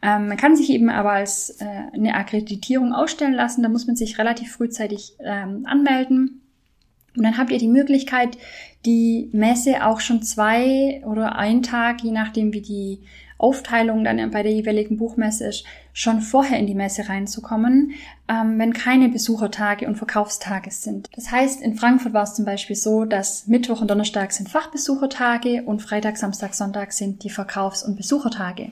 Ähm, 0.02 0.28
man 0.28 0.38
kann 0.38 0.56
sich 0.56 0.70
eben 0.70 0.90
aber 0.90 1.12
als 1.12 1.62
äh, 1.62 1.66
eine 1.94 2.16
Akkreditierung 2.16 2.94
ausstellen 2.94 3.34
lassen. 3.34 3.64
Da 3.64 3.70
muss 3.70 3.88
man 3.88 3.96
sich 3.96 4.18
relativ 4.18 4.54
frühzeitig 4.54 5.14
ähm, 5.20 5.66
anmelden. 5.66 6.42
Und 7.18 7.24
dann 7.24 7.38
habt 7.38 7.52
ihr 7.52 7.58
die 7.58 7.68
Möglichkeit, 7.68 8.38
die 8.86 9.30
Messe 9.34 9.86
auch 9.86 10.00
schon 10.00 10.22
zwei 10.22 11.02
oder 11.06 11.36
ein 11.36 11.64
Tag, 11.64 12.02
je 12.02 12.12
nachdem 12.12 12.54
wie 12.54 12.62
die 12.62 13.00
Aufteilung 13.40 14.04
dann 14.04 14.32
bei 14.32 14.44
der 14.44 14.52
jeweiligen 14.52 14.98
Buchmesse 14.98 15.48
ist, 15.48 15.66
schon 15.94 16.22
vorher 16.22 16.60
in 16.60 16.68
die 16.68 16.76
Messe 16.76 17.08
reinzukommen, 17.08 17.94
ähm, 18.28 18.60
wenn 18.60 18.74
keine 18.74 19.10
Besuchertage 19.10 19.88
und 19.88 19.96
Verkaufstage 19.96 20.72
sind. 20.72 21.10
Das 21.16 21.32
heißt, 21.32 21.62
in 21.62 21.76
Frankfurt 21.76 22.14
war 22.14 22.24
es 22.24 22.36
zum 22.36 22.46
Beispiel 22.46 22.76
so, 22.76 23.06
dass 23.06 23.48
Mittwoch 23.48 23.82
und 23.82 23.90
Donnerstag 23.90 24.34
sind 24.34 24.50
Fachbesuchertage 24.50 25.64
und 25.64 25.82
Freitag, 25.82 26.18
Samstag, 26.18 26.54
Sonntag 26.54 26.92
sind 26.92 27.24
die 27.24 27.30
Verkaufs- 27.30 27.84
und 27.84 27.96
Besuchertage. 27.96 28.72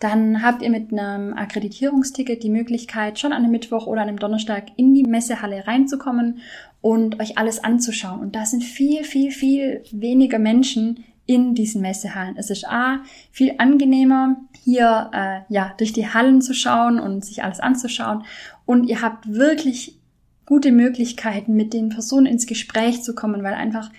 Dann 0.00 0.42
habt 0.42 0.62
ihr 0.62 0.70
mit 0.70 0.92
einem 0.92 1.34
Akkreditierungsticket 1.34 2.42
die 2.42 2.50
Möglichkeit, 2.50 3.18
schon 3.18 3.32
an 3.32 3.42
einem 3.42 3.52
Mittwoch 3.52 3.86
oder 3.86 4.02
an 4.02 4.08
einem 4.08 4.18
Donnerstag 4.18 4.64
in 4.76 4.94
die 4.94 5.04
Messehalle 5.04 5.66
reinzukommen 5.66 6.40
und 6.80 7.20
euch 7.20 7.36
alles 7.36 7.62
anzuschauen. 7.62 8.20
Und 8.20 8.34
da 8.34 8.46
sind 8.46 8.64
viel, 8.64 9.04
viel, 9.04 9.30
viel 9.30 9.82
weniger 9.92 10.38
Menschen 10.38 11.04
in 11.26 11.54
diesen 11.54 11.82
Messehallen. 11.82 12.36
Es 12.36 12.50
ist 12.50 12.66
A, 12.66 13.00
viel 13.32 13.54
angenehmer, 13.58 14.36
hier 14.64 15.10
äh, 15.12 15.52
ja 15.52 15.74
durch 15.76 15.92
die 15.92 16.08
Hallen 16.08 16.40
zu 16.40 16.54
schauen 16.54 16.98
und 16.98 17.24
sich 17.24 17.42
alles 17.42 17.60
anzuschauen. 17.60 18.24
Und 18.64 18.84
ihr 18.84 19.02
habt 19.02 19.32
wirklich 19.32 19.98
gute 20.46 20.70
Möglichkeiten, 20.70 21.54
mit 21.54 21.74
den 21.74 21.88
Personen 21.88 22.26
ins 22.26 22.46
Gespräch 22.46 23.02
zu 23.02 23.14
kommen, 23.14 23.42
weil 23.42 23.54
einfach 23.54 23.90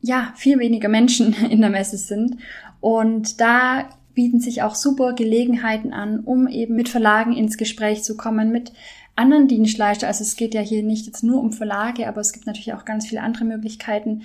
ja 0.00 0.32
viel 0.36 0.58
weniger 0.58 0.88
Menschen 0.88 1.34
in 1.50 1.60
der 1.60 1.70
Messe 1.70 1.96
sind. 1.96 2.36
Und 2.80 3.40
da 3.40 3.88
bieten 4.14 4.40
sich 4.40 4.62
auch 4.62 4.74
super 4.74 5.14
Gelegenheiten 5.14 5.92
an, 5.92 6.20
um 6.20 6.46
eben 6.46 6.76
mit 6.76 6.88
Verlagen 6.88 7.32
ins 7.32 7.56
Gespräch 7.56 8.02
zu 8.02 8.16
kommen, 8.16 8.52
mit 8.52 8.72
anderen 9.16 9.48
Dienstleister. 9.48 10.06
Also 10.06 10.22
es 10.22 10.36
geht 10.36 10.54
ja 10.54 10.60
hier 10.60 10.82
nicht 10.82 11.06
jetzt 11.06 11.22
nur 11.22 11.40
um 11.40 11.52
Verlage, 11.52 12.06
aber 12.08 12.20
es 12.20 12.32
gibt 12.32 12.46
natürlich 12.46 12.74
auch 12.74 12.84
ganz 12.84 13.06
viele 13.06 13.22
andere 13.22 13.44
Möglichkeiten, 13.44 14.22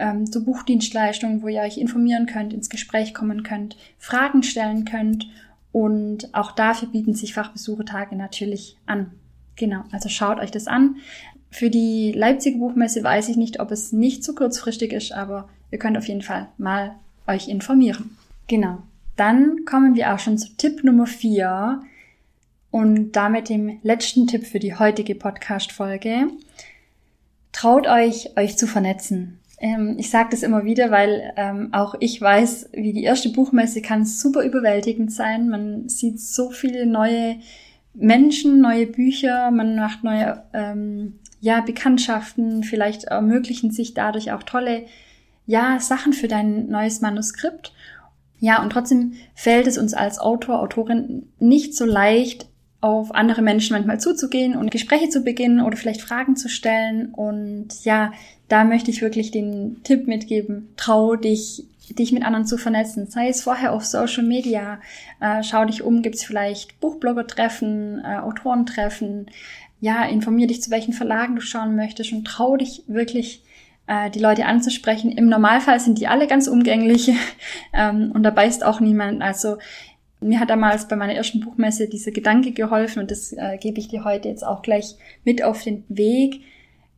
ähm, 0.00 0.30
zu 0.30 0.44
Buchdienstleistungen, 0.44 1.42
wo 1.42 1.48
ihr 1.48 1.60
euch 1.60 1.78
informieren 1.78 2.26
könnt, 2.26 2.52
ins 2.52 2.70
Gespräch 2.70 3.14
kommen 3.14 3.42
könnt, 3.42 3.76
Fragen 3.98 4.42
stellen 4.42 4.84
könnt 4.84 5.28
und 5.70 6.34
auch 6.34 6.52
dafür 6.52 6.88
bieten 6.88 7.14
sich 7.14 7.34
Fachbesuchertage 7.34 8.16
natürlich 8.16 8.76
an. 8.86 9.12
Genau, 9.56 9.84
also 9.92 10.08
schaut 10.08 10.40
euch 10.40 10.50
das 10.50 10.66
an. 10.66 10.96
Für 11.50 11.68
die 11.68 12.12
Leipziger 12.12 12.58
Buchmesse 12.58 13.04
weiß 13.04 13.28
ich 13.28 13.36
nicht, 13.36 13.60
ob 13.60 13.70
es 13.70 13.92
nicht 13.92 14.24
zu 14.24 14.34
kurzfristig 14.34 14.92
ist, 14.92 15.12
aber 15.12 15.48
ihr 15.70 15.78
könnt 15.78 15.98
auf 15.98 16.08
jeden 16.08 16.22
Fall 16.22 16.48
mal 16.58 16.94
euch 17.26 17.48
informieren. 17.48 18.16
Genau. 18.46 18.78
Dann 19.16 19.64
kommen 19.64 19.94
wir 19.94 20.14
auch 20.14 20.18
schon 20.18 20.38
zu 20.38 20.48
Tipp 20.56 20.82
Nummer 20.82 21.06
vier 21.06 21.82
und 22.70 23.12
damit 23.12 23.48
dem 23.48 23.80
letzten 23.82 24.26
Tipp 24.26 24.46
für 24.46 24.60
die 24.60 24.76
heutige 24.76 25.14
Podcast-Folge. 25.14 26.28
Traut 27.52 27.86
euch, 27.88 28.36
euch 28.36 28.56
zu 28.56 28.66
vernetzen. 28.66 29.39
Ähm, 29.60 29.96
ich 29.98 30.10
sage 30.10 30.30
das 30.30 30.42
immer 30.42 30.64
wieder, 30.64 30.90
weil 30.90 31.32
ähm, 31.36 31.68
auch 31.72 31.94
ich 32.00 32.20
weiß, 32.20 32.70
wie 32.72 32.94
die 32.94 33.04
erste 33.04 33.28
Buchmesse 33.28 33.82
kann 33.82 34.06
super 34.06 34.42
überwältigend 34.42 35.12
sein. 35.12 35.48
Man 35.50 35.88
sieht 35.88 36.18
so 36.18 36.50
viele 36.50 36.86
neue 36.86 37.36
Menschen, 37.92 38.60
neue 38.60 38.86
Bücher, 38.86 39.50
man 39.50 39.76
macht 39.76 40.02
neue 40.02 40.42
ähm, 40.54 41.18
ja, 41.40 41.60
Bekanntschaften, 41.60 42.64
vielleicht 42.64 43.04
ermöglichen 43.04 43.70
sich 43.70 43.94
dadurch 43.94 44.32
auch 44.32 44.42
tolle 44.42 44.86
ja, 45.46 45.78
Sachen 45.80 46.12
für 46.12 46.28
dein 46.28 46.68
neues 46.68 47.00
Manuskript. 47.00 47.72
Ja, 48.38 48.62
und 48.62 48.70
trotzdem 48.70 49.14
fällt 49.34 49.66
es 49.66 49.76
uns 49.76 49.92
als 49.92 50.18
Autor, 50.18 50.60
Autorin 50.60 51.28
nicht 51.38 51.74
so 51.74 51.84
leicht, 51.84 52.46
auf 52.80 53.14
andere 53.14 53.42
Menschen 53.42 53.74
manchmal 53.74 54.00
zuzugehen 54.00 54.56
und 54.56 54.70
Gespräche 54.70 55.10
zu 55.10 55.22
beginnen 55.22 55.60
oder 55.60 55.76
vielleicht 55.76 56.00
Fragen 56.00 56.36
zu 56.36 56.48
stellen. 56.48 57.12
Und 57.12 57.84
ja, 57.84 58.12
da 58.50 58.64
möchte 58.64 58.90
ich 58.90 59.00
wirklich 59.00 59.30
den 59.30 59.80
Tipp 59.84 60.08
mitgeben, 60.08 60.68
trau 60.76 61.14
dich, 61.14 61.64
dich 61.88 62.10
mit 62.10 62.24
anderen 62.24 62.46
zu 62.46 62.58
vernetzen. 62.58 63.06
Sei 63.06 63.28
es 63.28 63.42
vorher 63.42 63.72
auf 63.72 63.84
Social 63.84 64.24
Media, 64.24 64.80
äh, 65.20 65.44
schau 65.44 65.64
dich 65.64 65.82
um, 65.82 66.02
gibt's 66.02 66.24
vielleicht 66.24 66.80
Buchblogger-Treffen, 66.80 68.02
äh, 68.04 68.16
Autorentreffen. 68.18 69.30
Ja, 69.80 70.04
informier 70.04 70.48
dich, 70.48 70.62
zu 70.62 70.72
welchen 70.72 70.92
Verlagen 70.92 71.36
du 71.36 71.42
schauen 71.42 71.76
möchtest 71.76 72.12
und 72.12 72.24
trau 72.24 72.56
dich 72.56 72.82
wirklich 72.88 73.44
äh, 73.86 74.10
die 74.10 74.18
Leute 74.18 74.46
anzusprechen. 74.46 75.12
Im 75.12 75.28
Normalfall 75.28 75.78
sind 75.78 76.00
die 76.00 76.08
alle 76.08 76.26
ganz 76.26 76.48
umgänglich 76.48 77.12
ähm, 77.72 78.10
und 78.12 78.24
da 78.24 78.30
beißt 78.30 78.64
auch 78.64 78.80
niemand. 78.80 79.22
Also 79.22 79.58
mir 80.20 80.40
hat 80.40 80.50
damals 80.50 80.88
bei 80.88 80.96
meiner 80.96 81.14
ersten 81.14 81.38
Buchmesse 81.38 81.88
dieser 81.88 82.10
Gedanke 82.10 82.50
geholfen 82.50 82.98
und 82.98 83.12
das 83.12 83.32
äh, 83.32 83.58
gebe 83.58 83.78
ich 83.78 83.86
dir 83.86 84.02
heute 84.02 84.28
jetzt 84.28 84.44
auch 84.44 84.62
gleich 84.62 84.96
mit 85.24 85.44
auf 85.44 85.62
den 85.62 85.84
Weg 85.88 86.42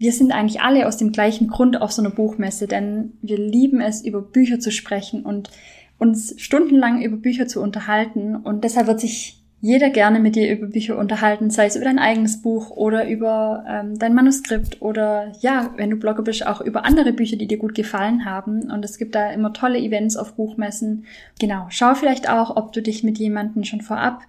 wir 0.02 0.12
sind 0.12 0.32
eigentlich 0.32 0.60
alle 0.60 0.88
aus 0.88 0.96
dem 0.96 1.12
gleichen 1.12 1.46
Grund 1.46 1.80
auf 1.80 1.92
so 1.92 2.02
einer 2.02 2.10
Buchmesse, 2.10 2.66
denn 2.66 3.12
wir 3.22 3.38
lieben 3.38 3.80
es, 3.80 4.04
über 4.04 4.20
Bücher 4.20 4.58
zu 4.58 4.72
sprechen 4.72 5.22
und 5.22 5.48
uns 5.96 6.34
stundenlang 6.38 7.02
über 7.02 7.16
Bücher 7.16 7.46
zu 7.46 7.62
unterhalten. 7.62 8.34
Und 8.34 8.64
deshalb 8.64 8.88
wird 8.88 8.98
sich 8.98 9.41
jeder 9.62 9.90
gerne 9.90 10.18
mit 10.18 10.34
dir 10.34 10.50
über 10.52 10.66
Bücher 10.66 10.98
unterhalten, 10.98 11.48
sei 11.48 11.66
es 11.66 11.76
über 11.76 11.84
dein 11.84 12.00
eigenes 12.00 12.42
Buch 12.42 12.70
oder 12.70 13.08
über 13.08 13.64
ähm, 13.68 13.96
dein 13.96 14.12
Manuskript 14.12 14.82
oder 14.82 15.30
ja, 15.38 15.72
wenn 15.76 15.88
du 15.88 15.96
Blogger 15.96 16.24
bist, 16.24 16.44
auch 16.44 16.60
über 16.60 16.84
andere 16.84 17.12
Bücher, 17.12 17.36
die 17.36 17.46
dir 17.46 17.58
gut 17.58 17.76
gefallen 17.76 18.24
haben. 18.24 18.72
Und 18.72 18.84
es 18.84 18.98
gibt 18.98 19.14
da 19.14 19.30
immer 19.30 19.52
tolle 19.52 19.78
Events 19.78 20.16
auf 20.16 20.34
Buchmessen. 20.34 21.06
Genau, 21.38 21.66
schau 21.68 21.94
vielleicht 21.94 22.28
auch, 22.28 22.56
ob 22.56 22.72
du 22.72 22.82
dich 22.82 23.04
mit 23.04 23.18
jemandem 23.18 23.62
schon 23.62 23.82
vorab 23.82 24.22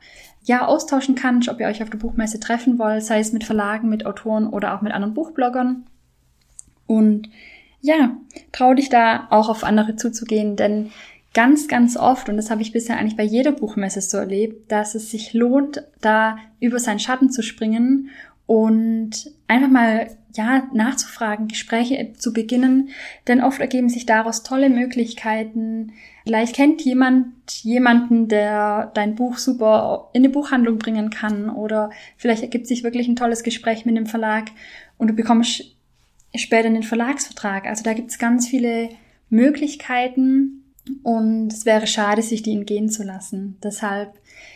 ja 0.43 0.67
austauschen 0.67 1.15
kannst, 1.15 1.49
ob 1.49 1.59
ihr 1.59 1.65
euch 1.65 1.81
auf 1.81 1.89
der 1.89 1.97
Buchmesse 1.97 2.39
treffen 2.39 2.77
wollt, 2.77 3.03
sei 3.03 3.17
es 3.17 3.33
mit 3.33 3.43
Verlagen, 3.43 3.89
mit 3.89 4.05
Autoren 4.05 4.47
oder 4.47 4.75
auch 4.75 4.81
mit 4.81 4.93
anderen 4.93 5.15
Buchbloggern. 5.15 5.87
Und 6.85 7.29
ja, 7.81 8.15
trau 8.51 8.75
dich 8.75 8.89
da 8.89 9.25
auch 9.31 9.49
auf 9.49 9.63
andere 9.63 9.95
zuzugehen, 9.95 10.55
denn 10.57 10.91
ganz, 11.33 11.67
ganz 11.67 11.97
oft, 11.97 12.29
und 12.29 12.37
das 12.37 12.51
habe 12.51 12.61
ich 12.61 12.71
bisher 12.71 12.97
eigentlich 12.97 13.17
bei 13.17 13.23
jeder 13.23 13.51
Buchmesse 13.51 14.01
so 14.01 14.17
erlebt, 14.17 14.71
dass 14.71 14.95
es 14.95 15.09
sich 15.09 15.33
lohnt, 15.33 15.83
da 16.01 16.37
über 16.59 16.79
seinen 16.79 16.99
Schatten 16.99 17.29
zu 17.29 17.41
springen 17.41 18.09
und 18.45 19.31
einfach 19.47 19.69
mal 19.69 20.09
ja 20.35 20.67
nachzufragen, 20.73 21.47
Gespräche 21.47 22.13
zu 22.17 22.33
beginnen, 22.33 22.89
denn 23.27 23.43
oft 23.43 23.59
ergeben 23.59 23.89
sich 23.89 24.05
daraus 24.05 24.43
tolle 24.43 24.69
Möglichkeiten. 24.69 25.93
Vielleicht 26.23 26.55
kennt 26.55 26.81
jemand 26.81 27.27
jemanden, 27.63 28.27
der 28.27 28.91
dein 28.95 29.15
Buch 29.15 29.37
super 29.37 30.09
in 30.13 30.23
eine 30.23 30.29
Buchhandlung 30.29 30.79
bringen 30.79 31.11
kann 31.11 31.49
oder 31.49 31.91
vielleicht 32.17 32.41
ergibt 32.41 32.67
sich 32.67 32.83
wirklich 32.83 33.07
ein 33.07 33.15
tolles 33.15 33.43
Gespräch 33.43 33.85
mit 33.85 33.95
dem 33.95 34.07
Verlag 34.07 34.45
und 34.97 35.07
du 35.07 35.13
bekommst 35.13 35.75
später 36.35 36.67
einen 36.67 36.83
Verlagsvertrag. 36.83 37.65
Also 37.67 37.83
da 37.83 37.93
gibt 37.93 38.09
es 38.09 38.17
ganz 38.17 38.47
viele 38.47 38.89
Möglichkeiten 39.29 40.62
und 41.03 41.51
es 41.51 41.65
wäre 41.65 41.87
schade, 41.87 42.21
sich 42.21 42.41
die 42.41 42.53
entgehen 42.53 42.89
zu 42.89 43.03
lassen. 43.03 43.57
Deshalb 43.63 44.13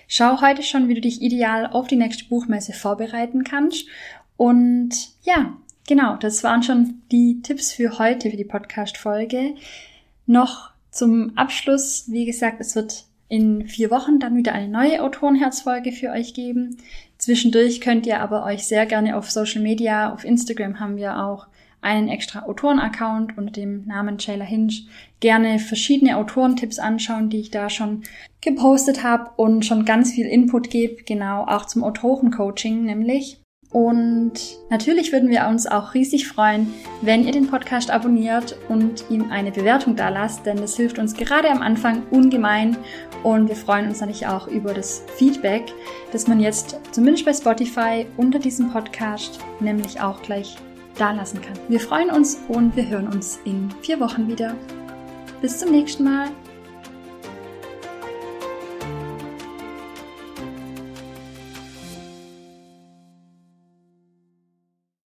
schau 0.07 0.41
heute 0.41 0.63
schon, 0.63 0.87
wie 0.87 0.93
du 0.93 1.01
dich 1.01 1.21
ideal 1.21 1.67
auf 1.67 1.87
die 1.87 1.95
nächste 1.95 2.25
Buchmesse 2.25 2.73
vorbereiten 2.73 3.43
kannst. 3.43 3.87
Und 4.35 4.89
ja, 5.23 5.57
genau, 5.87 6.17
das 6.17 6.43
waren 6.43 6.63
schon 6.63 7.01
die 7.11 7.41
Tipps 7.41 7.71
für 7.71 7.97
heute, 7.97 8.29
für 8.29 8.37
die 8.37 8.43
Podcast-Folge. 8.43 9.55
Noch 10.25 10.71
zum 10.91 11.37
Abschluss, 11.37 12.05
wie 12.07 12.25
gesagt, 12.25 12.59
es 12.59 12.75
wird 12.75 13.05
in 13.29 13.67
vier 13.67 13.91
Wochen 13.91 14.19
dann 14.19 14.35
wieder 14.35 14.53
eine 14.53 14.69
neue 14.69 15.03
Autorenherzfolge 15.03 15.91
für 15.91 16.11
euch 16.11 16.33
geben. 16.33 16.77
Zwischendurch 17.17 17.81
könnt 17.81 18.05
ihr 18.05 18.21
aber 18.21 18.45
euch 18.45 18.65
sehr 18.67 18.85
gerne 18.85 19.17
auf 19.17 19.29
Social 19.29 19.61
Media, 19.61 20.13
auf 20.13 20.23
Instagram 20.23 20.79
haben 20.79 20.97
wir 20.97 21.23
auch 21.23 21.47
einen 21.87 22.09
extra 22.09 22.43
Autoren-Account 22.43 23.37
unter 23.37 23.51
dem 23.51 23.85
Namen 23.85 24.17
Jayla 24.19 24.43
Hinch 24.43 24.87
gerne 25.21 25.57
verschiedene 25.57 26.17
Autorentipps 26.17 26.79
anschauen, 26.79 27.29
die 27.29 27.39
ich 27.39 27.49
da 27.49 27.69
schon 27.69 28.03
gepostet 28.41 29.03
habe 29.03 29.31
und 29.37 29.65
schon 29.65 29.85
ganz 29.85 30.11
viel 30.11 30.27
Input 30.27 30.69
gebe, 30.69 31.03
genau 31.03 31.45
auch 31.47 31.65
zum 31.65 31.85
Autorencoaching 31.85 32.83
nämlich. 32.83 33.39
Und 33.69 34.33
natürlich 34.69 35.11
würden 35.11 35.29
wir 35.29 35.47
uns 35.47 35.67
auch 35.67 35.93
riesig 35.93 36.27
freuen, 36.27 36.73
wenn 37.01 37.25
ihr 37.25 37.31
den 37.31 37.47
Podcast 37.47 37.91
abonniert 37.91 38.57
und 38.69 39.05
ihm 39.09 39.29
eine 39.29 39.51
Bewertung 39.51 39.95
da 39.95 40.09
lasst, 40.09 40.45
denn 40.45 40.57
das 40.57 40.77
hilft 40.77 40.99
uns 40.99 41.13
gerade 41.13 41.49
am 41.49 41.61
Anfang 41.61 42.03
ungemein 42.11 42.77
und 43.23 43.49
wir 43.49 43.55
freuen 43.55 43.87
uns 43.87 43.99
natürlich 43.99 44.27
auch 44.27 44.47
über 44.47 44.73
das 44.73 45.03
Feedback, 45.15 45.63
das 46.11 46.27
man 46.27 46.39
jetzt 46.39 46.79
zumindest 46.91 47.25
bei 47.25 47.33
Spotify 47.33 48.05
unter 48.15 48.39
diesem 48.39 48.71
Podcast 48.71 49.39
nämlich 49.59 49.99
auch 49.99 50.21
gleich 50.21 50.57
dalassen 50.97 51.41
kann. 51.41 51.57
Wir 51.67 51.79
freuen 51.79 52.09
uns 52.09 52.39
und 52.47 52.75
wir 52.75 52.87
hören 52.87 53.07
uns 53.07 53.39
in 53.45 53.71
vier 53.81 53.99
Wochen 53.99 54.27
wieder. 54.27 54.55
Bis 55.41 55.59
zum 55.59 55.71
nächsten 55.71 56.03
Mal. 56.03 56.29